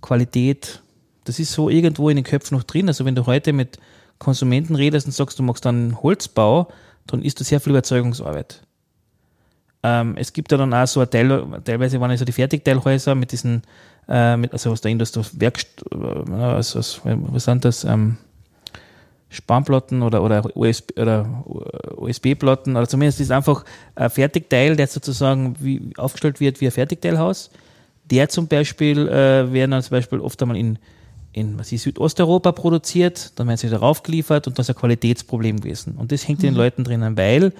Qualität, 0.00 0.82
das 1.24 1.40
ist 1.40 1.52
so 1.52 1.68
irgendwo 1.68 2.08
in 2.08 2.16
den 2.16 2.24
Köpfen 2.24 2.56
noch 2.56 2.64
drin. 2.64 2.88
Also 2.88 3.04
wenn 3.04 3.16
du 3.16 3.26
heute 3.26 3.52
mit 3.52 3.78
Konsumenten 4.18 4.74
redest 4.74 5.06
und 5.06 5.12
sagst, 5.12 5.38
du 5.38 5.42
machst 5.42 5.64
dann 5.64 6.02
Holzbau, 6.02 6.68
dann 7.06 7.22
ist 7.22 7.40
das 7.40 7.48
sehr 7.48 7.60
viel 7.60 7.70
Überzeugungsarbeit. 7.70 8.62
Ähm, 9.82 10.16
es 10.16 10.32
gibt 10.32 10.50
ja 10.52 10.58
dann 10.58 10.74
auch 10.74 10.86
so 10.86 11.00
ein 11.00 11.10
Teil, 11.10 11.60
teilweise 11.64 12.00
waren 12.00 12.10
ja 12.10 12.16
so 12.16 12.24
die 12.24 12.32
Fertigteilhäuser 12.32 13.14
mit 13.14 13.32
diesen 13.32 13.62
äh, 14.08 14.36
mit, 14.36 14.52
also 14.52 14.70
aus 14.70 14.80
der 14.80 14.90
Industrie, 14.90 15.22
Werkst 15.32 15.84
äh, 15.92 16.32
also, 16.32 17.00
was 17.04 17.44
sind 17.44 17.64
das? 17.64 17.84
Ähm, 17.84 18.18
Spanplatten 19.28 20.02
oder, 20.02 20.22
oder, 20.22 20.56
USB, 20.56 20.98
oder 20.98 21.44
USB-Platten 21.96 22.76
oder 22.76 22.88
zumindest 22.88 23.20
ist 23.20 23.32
einfach 23.32 23.64
ein 23.96 24.08
Fertigteil, 24.08 24.76
der 24.76 24.86
sozusagen 24.86 25.56
wie, 25.58 25.90
aufgestellt 25.96 26.38
wird 26.38 26.60
wie 26.60 26.66
ein 26.66 26.72
Fertigteilhaus. 26.72 27.50
Der 28.04 28.28
zum 28.28 28.46
Beispiel 28.46 29.08
äh, 29.08 29.52
werden 29.52 29.72
dann 29.72 29.82
zum 29.82 29.90
Beispiel 29.90 30.20
oft 30.20 30.40
einmal 30.40 30.56
in, 30.56 30.78
in 31.36 31.58
was 31.58 31.70
ist, 31.70 31.82
Südosteuropa 31.82 32.52
produziert, 32.52 33.38
dann 33.38 33.46
werden 33.46 33.58
sie 33.58 33.68
darauf 33.68 34.02
geliefert 34.02 34.46
und 34.46 34.58
das 34.58 34.68
ist 34.68 34.74
ein 34.74 34.80
Qualitätsproblem 34.80 35.60
gewesen. 35.60 35.96
Und 35.96 36.10
das 36.10 36.26
hängt 36.26 36.38
mhm. 36.38 36.44
den 36.44 36.54
Leuten 36.54 36.82
drinnen, 36.82 37.16
weil 37.16 37.52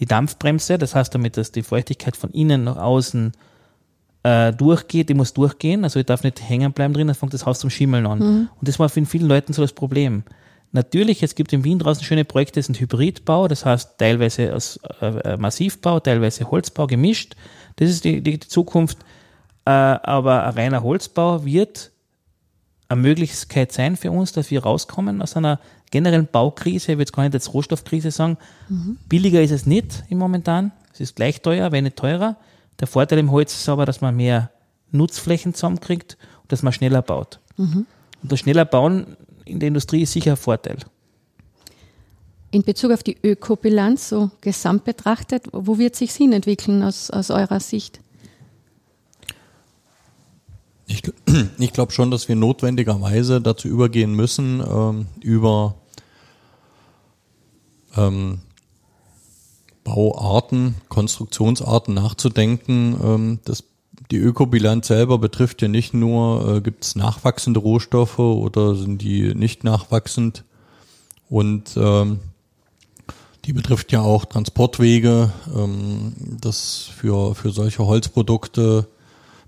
die 0.00 0.06
Dampfbremse, 0.06 0.78
das 0.78 0.94
heißt 0.94 1.14
damit, 1.14 1.36
dass 1.36 1.52
die 1.52 1.62
Feuchtigkeit 1.62 2.16
von 2.16 2.30
innen 2.30 2.64
nach 2.64 2.78
außen 2.78 3.32
äh, 4.22 4.52
durchgeht, 4.54 5.10
die 5.10 5.14
muss 5.14 5.34
durchgehen, 5.34 5.84
also 5.84 6.00
ich 6.00 6.06
darf 6.06 6.24
nicht 6.24 6.40
hängen 6.48 6.72
bleiben 6.72 6.94
drin, 6.94 7.06
dann 7.06 7.14
fängt 7.14 7.34
das 7.34 7.44
Haus 7.44 7.60
zum 7.60 7.68
Schimmeln 7.68 8.06
an. 8.06 8.18
Mhm. 8.18 8.48
Und 8.58 8.68
das 8.68 8.78
war 8.78 8.88
für 8.88 9.04
vielen 9.04 9.28
Leuten 9.28 9.52
so 9.52 9.60
das 9.60 9.74
Problem. 9.74 10.24
Natürlich, 10.70 11.22
es 11.22 11.34
gibt 11.34 11.52
in 11.52 11.64
Wien 11.64 11.78
draußen 11.78 12.02
schöne 12.02 12.24
Projekte, 12.24 12.60
das 12.60 12.66
sind 12.66 12.80
Hybridbau, 12.80 13.46
das 13.46 13.66
heißt 13.66 13.98
teilweise 13.98 14.54
aus 14.54 14.80
äh, 15.02 15.06
äh, 15.06 15.36
Massivbau, 15.36 16.00
teilweise 16.00 16.50
Holzbau 16.50 16.86
gemischt. 16.86 17.36
Das 17.76 17.90
ist 17.90 18.04
die, 18.04 18.22
die, 18.22 18.38
die 18.38 18.48
Zukunft. 18.48 18.98
Äh, 19.66 19.70
aber 19.70 20.44
ein 20.44 20.54
reiner 20.54 20.82
Holzbau 20.82 21.44
wird 21.44 21.91
eine 22.92 23.02
Möglichkeit 23.02 23.72
sein 23.72 23.96
für 23.96 24.10
uns, 24.10 24.32
dass 24.32 24.50
wir 24.50 24.62
rauskommen 24.62 25.22
aus 25.22 25.36
einer 25.36 25.60
generellen 25.90 26.28
Baukrise, 26.30 26.92
ich 26.92 26.98
will 26.98 27.02
jetzt 27.02 27.12
gar 27.12 27.22
nicht 27.24 27.34
als 27.34 27.52
Rohstoffkrise 27.52 28.10
sagen. 28.10 28.38
Mhm. 28.68 28.98
Billiger 29.08 29.42
ist 29.42 29.50
es 29.50 29.66
nicht 29.66 30.04
im 30.08 30.18
Momentan. 30.18 30.72
Es 30.92 31.00
ist 31.00 31.16
gleich 31.16 31.42
teuer, 31.42 31.72
wenn 31.72 31.84
nicht 31.84 31.96
teurer. 31.96 32.36
Der 32.80 32.86
Vorteil 32.86 33.18
im 33.18 33.30
Holz 33.30 33.54
ist 33.54 33.68
aber, 33.68 33.86
dass 33.86 34.00
man 34.00 34.16
mehr 34.16 34.50
Nutzflächen 34.90 35.54
zusammenkriegt 35.54 36.16
und 36.42 36.52
dass 36.52 36.62
man 36.62 36.72
schneller 36.72 37.02
baut. 37.02 37.40
Mhm. 37.56 37.86
Und 38.22 38.32
das 38.32 38.40
schneller 38.40 38.64
Bauen 38.64 39.16
in 39.44 39.60
der 39.60 39.68
Industrie 39.68 40.02
ist 40.02 40.12
sicher 40.12 40.32
ein 40.32 40.36
Vorteil. 40.36 40.78
In 42.50 42.62
Bezug 42.62 42.92
auf 42.92 43.02
die 43.02 43.16
Ökobilanz, 43.22 44.10
so 44.10 44.30
gesamt 44.42 44.84
betrachtet, 44.84 45.46
wo 45.52 45.78
wird 45.78 45.96
sich 45.96 46.12
hin 46.12 46.32
entwickeln 46.32 46.82
aus, 46.82 47.10
aus 47.10 47.30
eurer 47.30 47.60
Sicht? 47.60 48.00
Ich, 50.92 51.02
ich 51.58 51.72
glaube 51.72 51.92
schon, 51.92 52.10
dass 52.10 52.28
wir 52.28 52.36
notwendigerweise 52.36 53.40
dazu 53.40 53.68
übergehen 53.68 54.14
müssen, 54.14 54.62
ähm, 54.66 55.06
über 55.20 55.74
ähm, 57.96 58.40
Bauarten, 59.84 60.76
Konstruktionsarten 60.88 61.94
nachzudenken. 61.94 62.96
Ähm, 63.02 63.38
das, 63.44 63.64
die 64.10 64.18
Ökobilanz 64.18 64.86
selber 64.88 65.18
betrifft 65.18 65.62
ja 65.62 65.68
nicht 65.68 65.94
nur, 65.94 66.56
äh, 66.56 66.60
gibt 66.60 66.84
es 66.84 66.94
nachwachsende 66.94 67.60
Rohstoffe 67.60 68.18
oder 68.18 68.74
sind 68.74 69.02
die 69.02 69.34
nicht 69.34 69.64
nachwachsend. 69.64 70.44
Und 71.28 71.76
ähm, 71.76 72.20
die 73.44 73.52
betrifft 73.52 73.90
ja 73.90 74.02
auch 74.02 74.26
Transportwege, 74.26 75.32
ähm, 75.56 76.12
das 76.40 76.90
für, 76.94 77.34
für 77.34 77.50
solche 77.50 77.84
Holzprodukte, 77.86 78.86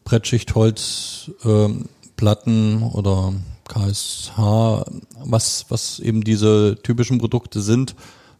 Brettschichtholzplatten 0.04 2.46
ähm, 2.46 2.82
oder 2.82 3.32
KSH, 3.68 4.84
was, 5.24 5.66
was 5.68 5.98
eben 5.98 6.22
diese 6.22 6.76
typischen 6.82 7.18
Produkte 7.18 7.62
sind, 7.62 7.94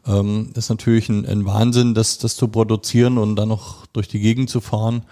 ähm, 0.07 0.51
ist 0.55 0.69
natürlich 0.69 1.09
ein, 1.09 1.27
ein 1.27 1.47
Wahnsinn, 1.47 1.95
das, 1.95 2.19
das 2.19 2.37
zu 2.37 2.49
produzieren 2.49 3.19
und 3.19 3.37
dann 3.37 3.49
noch 3.49 3.87
durch 3.87 4.09
die 4.09 4.21
Gegend 4.21 4.51
zu 4.51 4.61
fahren. 4.61 5.03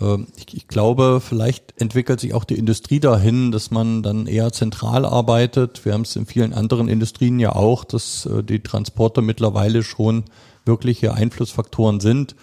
Ähm, 0.00 0.26
ich, 0.36 0.54
ich 0.54 0.68
glaube, 0.68 1.20
vielleicht 1.26 1.80
entwickelt 1.80 2.20
sich 2.20 2.34
auch 2.34 2.44
die 2.44 2.58
Industrie 2.58 3.00
dahin, 3.00 3.52
dass 3.52 3.70
man 3.70 4.02
dann 4.02 4.26
eher 4.26 4.52
zentral 4.52 5.04
arbeitet. 5.04 5.84
Wir 5.84 5.94
haben 5.94 6.02
es 6.02 6.16
in 6.16 6.26
vielen 6.26 6.52
anderen 6.52 6.88
Industrien 6.88 7.40
ja 7.40 7.54
auch, 7.54 7.84
dass 7.84 8.26
äh, 8.26 8.42
die 8.42 8.60
Transporter 8.60 9.22
mittlerweile 9.22 9.82
schon 9.82 10.24
wirkliche 10.64 11.14
Einflussfaktoren 11.14 12.00
sind. 12.00 12.36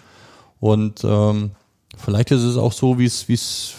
Und 0.58 1.04
ähm, 1.04 1.52
vielleicht 1.96 2.30
ist 2.30 2.42
es 2.42 2.56
auch 2.56 2.72
so, 2.72 2.98
wie 2.98 3.06
es, 3.06 3.28
wie 3.28 3.34
es 3.34 3.74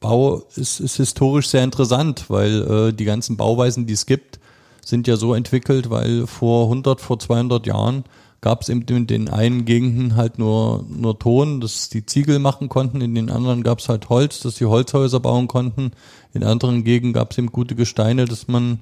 Bau 0.00 0.42
ist, 0.56 0.80
ist 0.80 0.96
historisch 0.96 1.48
sehr 1.48 1.64
interessant, 1.64 2.26
weil 2.28 2.62
äh, 2.62 2.92
die 2.92 3.04
ganzen 3.04 3.36
Bauweisen, 3.36 3.86
die 3.86 3.92
es 3.92 4.06
gibt, 4.06 4.38
sind 4.84 5.06
ja 5.06 5.16
so 5.16 5.34
entwickelt, 5.34 5.90
weil 5.90 6.26
vor 6.26 6.64
100, 6.64 7.00
vor 7.00 7.18
200 7.18 7.66
Jahren 7.66 8.04
gab 8.40 8.62
es 8.62 8.68
eben 8.68 8.82
in 8.82 9.06
den 9.06 9.28
einen 9.28 9.64
Gegenden 9.64 10.16
halt 10.16 10.38
nur, 10.38 10.84
nur 10.88 11.18
Ton, 11.18 11.60
dass 11.60 11.88
die 11.88 12.04
Ziegel 12.04 12.38
machen 12.38 12.68
konnten, 12.68 13.00
in 13.00 13.14
den 13.14 13.30
anderen 13.30 13.62
gab 13.62 13.78
es 13.78 13.88
halt 13.88 14.10
Holz, 14.10 14.40
dass 14.40 14.56
die 14.56 14.66
Holzhäuser 14.66 15.20
bauen 15.20 15.48
konnten, 15.48 15.92
in 16.34 16.44
anderen 16.44 16.84
Gegenden 16.84 17.14
gab 17.14 17.32
es 17.32 17.38
eben 17.38 17.52
gute 17.52 17.74
Gesteine, 17.74 18.26
dass 18.26 18.48
man 18.48 18.80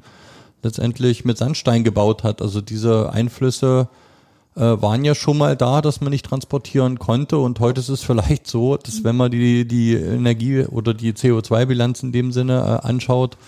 letztendlich 0.63 1.25
mit 1.25 1.39
Sandstein 1.39 1.85
gebaut 1.85 2.25
hat. 2.25 2.43
Also 2.43 2.61
diese 2.61 3.13
Einflüsse 3.13 3.89
äh, 3.91 4.12
waren 4.61 5.05
ja 5.05 5.15
schon 5.15 5.39
mal 5.39 5.57
da, 5.57 5.81
dass 5.81 6.01
man 6.01 6.11
nicht 6.11 6.27
transportieren 6.27 6.99
konnte 6.99 7.39
und 7.39 7.59
heute 7.61 7.81
ist 7.81 7.89
es 7.89 8.03
vielleicht 8.03 8.47
so, 8.47 8.77
dass 8.77 9.03
wenn 9.03 9.17
man 9.17 9.31
die, 9.31 9.67
die 9.67 9.95
Energie 9.95 10.65
oder 10.65 10.93
die 10.93 11.15
CO2-Bilanz 11.15 12.03
in 12.03 12.13
dem 12.13 12.33
Sinne 12.33 12.59
äh, 12.59 12.87
anschaut, 12.87 13.39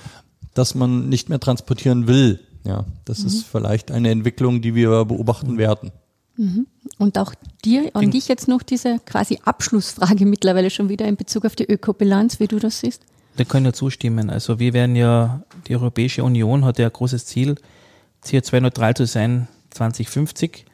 dass 0.55 0.75
man 0.75 1.09
nicht 1.09 1.29
mehr 1.29 1.40
transportieren 1.40 2.07
will. 2.07 2.40
Ja, 2.64 2.87
das 3.05 3.21
mhm. 3.21 3.27
ist 3.27 3.47
vielleicht 3.47 3.90
eine 3.90 4.11
Entwicklung, 4.11 4.62
die 4.62 4.75
wir 4.75 5.05
beobachten 5.05 5.59
werden. 5.59 5.93
Mhm. 6.37 6.67
Und 6.99 7.19
auch 7.19 7.35
dir, 7.64 7.90
an 7.95 8.11
dich 8.11 8.29
jetzt 8.29 8.49
noch 8.49 8.62
diese 8.62 8.99
quasi 9.05 9.38
Abschlussfrage 9.45 10.25
mittlerweile 10.27 10.71
schon 10.71 10.88
wieder 10.88 11.07
in 11.07 11.17
Bezug 11.17 11.45
auf 11.45 11.55
die 11.55 11.64
Ökobilanz, 11.64 12.40
wie 12.40 12.47
du 12.47 12.59
das 12.59 12.81
siehst. 12.81 13.03
Da 13.37 13.45
können 13.45 13.67
wir 13.67 13.73
zustimmen. 13.73 14.31
Also 14.31 14.59
wir 14.59 14.73
werden 14.73 14.97
ja, 14.97 15.43
die 15.67 15.75
Europäische 15.75 16.25
Union 16.25 16.64
hat 16.64 16.79
ja 16.79 16.87
ein 16.87 16.93
großes 16.93 17.27
Ziel, 17.27 17.57
CO2-neutral 18.25 18.95
zu 18.95 19.07
sein 19.07 19.49
2050. 19.71 20.64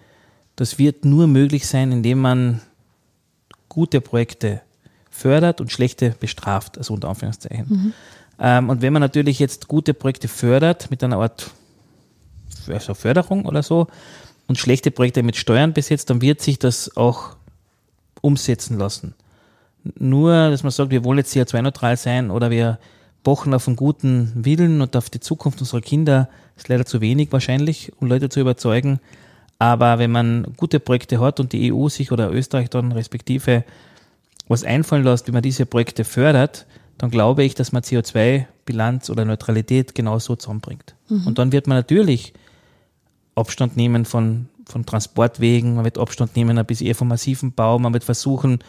Das 0.57 0.79
wird 0.79 1.05
nur 1.05 1.27
möglich 1.27 1.67
sein, 1.67 1.93
indem 1.93 2.21
man 2.21 2.61
gute 3.69 4.01
Projekte 4.01 4.61
fördert 5.11 5.61
und 5.61 5.71
schlechte 5.71 6.15
bestraft, 6.21 6.79
also 6.79 6.95
unter 6.95 7.09
Anführungszeichen. 7.09 7.67
Mhm. 7.69 7.93
Ähm, 8.39 8.69
und 8.69 8.83
wenn 8.83 8.93
man 8.93 9.01
natürlich 9.01 9.39
jetzt 9.39 9.69
gute 9.69 9.95
Projekte 9.95 10.29
fördert 10.29 10.91
mit 10.91 11.03
einer 11.03 11.19
Art 11.19 11.51
also 12.69 12.95
Förderung 12.95 13.47
oder 13.47 13.63
so, 13.63 13.89
und 14.51 14.59
schlechte 14.59 14.91
Projekte 14.91 15.23
mit 15.23 15.37
Steuern 15.37 15.73
besetzt, 15.73 16.11
dann 16.11 16.21
wird 16.21 16.41
sich 16.41 16.59
das 16.59 16.97
auch 16.97 17.37
umsetzen 18.21 18.79
lassen. 18.79 19.15
Nur, 19.97 20.51
dass 20.51 20.65
man 20.65 20.73
sagt, 20.73 20.91
wir 20.91 21.05
wollen 21.05 21.19
jetzt 21.19 21.33
CO2-neutral 21.37 21.97
sein 21.97 22.33
oder 22.33 22.51
wir 22.51 22.81
pochen 23.23 23.55
auf 23.55 23.69
einen 23.69 23.77
guten 23.77 24.33
Willen 24.35 24.81
und 24.81 24.97
auf 24.97 25.09
die 25.09 25.21
Zukunft 25.21 25.61
unserer 25.61 25.81
Kinder, 25.81 26.29
ist 26.57 26.67
leider 26.67 26.85
zu 26.85 27.01
wenig 27.01 27.31
wahrscheinlich, 27.31 27.93
um 28.01 28.09
Leute 28.09 28.29
zu 28.29 28.41
überzeugen. 28.41 28.99
Aber 29.61 29.99
wenn 29.99 30.11
man 30.11 30.55
gute 30.57 30.81
Projekte 30.81 31.21
hat 31.21 31.39
und 31.39 31.53
die 31.53 31.71
EU 31.71 31.91
sich 31.91 32.11
oder 32.11 32.33
Österreich 32.33 32.71
dann 32.71 32.93
respektive 32.93 33.63
was 34.49 34.65
einfallen 34.65 35.05
lässt, 35.05 35.29
wie 35.29 35.33
man 35.33 35.43
diese 35.43 35.67
Projekte 35.67 36.05
fördert, 36.05 36.67
dann 36.97 37.11
glaube 37.11 37.45
ich, 37.45 37.55
dass 37.55 37.71
man 37.71 37.83
CO2-Bilanz 37.83 39.11
oder 39.11 39.27
Neutralität 39.27 39.95
genauso 39.95 40.35
zusammenbringt. 40.35 40.95
Mhm. 41.09 41.27
Und 41.27 41.39
dann 41.39 41.53
wird 41.53 41.67
man 41.67 41.77
natürlich 41.77 42.33
Abstand 43.35 43.77
nehmen 43.77 44.07
von, 44.07 44.49
von 44.65 44.87
Transportwegen, 44.87 45.75
man 45.75 45.85
wird 45.85 45.99
Abstand 45.99 46.37
nehmen 46.37 46.59
ein 46.59 46.65
bisschen 46.65 46.87
eher 46.87 46.95
vom 46.95 47.09
massiven 47.09 47.53
Bau, 47.53 47.79
man 47.79 47.93
wird 47.93 48.05
versuchen, 48.05 48.61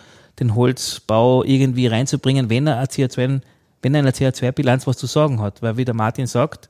den 0.42 0.56
Holzbau 0.56 1.46
irgendwie 1.46 1.88
reinzubringen, 1.88 2.50
wenn 2.50 2.68
er 2.68 2.78
eine 2.78 2.88
CO2, 2.88 3.40
wenn 3.82 3.96
er 3.96 4.00
eine 4.00 4.12
CO2-Bilanz 4.12 4.88
was 4.88 4.98
zu 4.98 5.08
sagen 5.08 5.40
hat. 5.40 5.62
Weil 5.62 5.78
wie 5.78 5.86
der 5.86 5.96
Martin 5.96 6.28
sagt, 6.28 6.68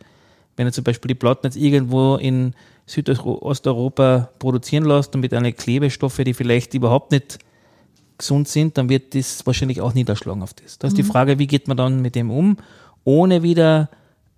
wenn 0.58 0.68
er 0.68 0.74
zum 0.74 0.84
Beispiel 0.84 1.10
die 1.10 1.16
Platten 1.16 1.48
jetzt 1.48 1.56
irgendwo 1.56 2.16
in 2.16 2.54
Südosteuropa 2.86 4.30
produzieren 4.40 4.86
lässt 4.86 5.16
und 5.16 5.22
mit 5.22 5.34
einer 5.34 5.52
Klebestoffe, 5.52 6.24
die 6.24 6.34
vielleicht 6.34 6.74
überhaupt 6.74 7.12
nicht 7.12 7.40
gesund 8.18 8.48
sind, 8.48 8.78
dann 8.78 8.90
wird 8.90 9.16
das 9.16 9.46
wahrscheinlich 9.46 9.82
auch 9.82 9.94
niederschlagen 9.94 10.44
auf 10.44 10.54
das. 10.54 10.78
Da 10.78 10.88
ist 10.88 10.94
mhm. 10.94 10.98
die 10.98 11.04
Frage, 11.04 11.40
wie 11.40 11.48
geht 11.48 11.68
man 11.68 11.78
dann 11.78 12.02
mit 12.02 12.16
dem 12.16 12.30
um, 12.32 12.58
ohne 13.04 13.44
wieder 13.44 13.90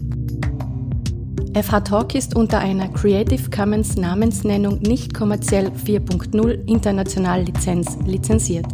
FH 1.53 1.81
Talk 1.81 2.15
ist 2.15 2.37
unter 2.37 2.61
einer 2.61 2.89
Creative 2.89 3.51
Commons 3.51 3.97
Namensnennung 3.97 4.79
nicht 4.83 5.13
kommerziell 5.13 5.67
4.0 5.85 6.65
international 6.69 7.43
Lizenz 7.43 7.99
lizenziert. 8.07 8.67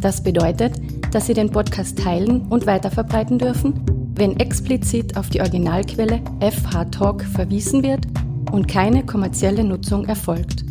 Das 0.00 0.22
bedeutet, 0.22 0.72
dass 1.10 1.26
Sie 1.26 1.34
den 1.34 1.50
Podcast 1.50 1.98
teilen 1.98 2.46
und 2.48 2.66
weiterverbreiten 2.66 3.38
dürfen, 3.38 3.84
wenn 4.14 4.40
explizit 4.40 5.18
auf 5.18 5.28
die 5.28 5.42
Originalquelle 5.42 6.22
FH 6.40 6.86
Talk 6.86 7.22
verwiesen 7.22 7.82
wird 7.82 8.06
und 8.50 8.66
keine 8.66 9.04
kommerzielle 9.04 9.62
Nutzung 9.62 10.06
erfolgt. 10.06 10.64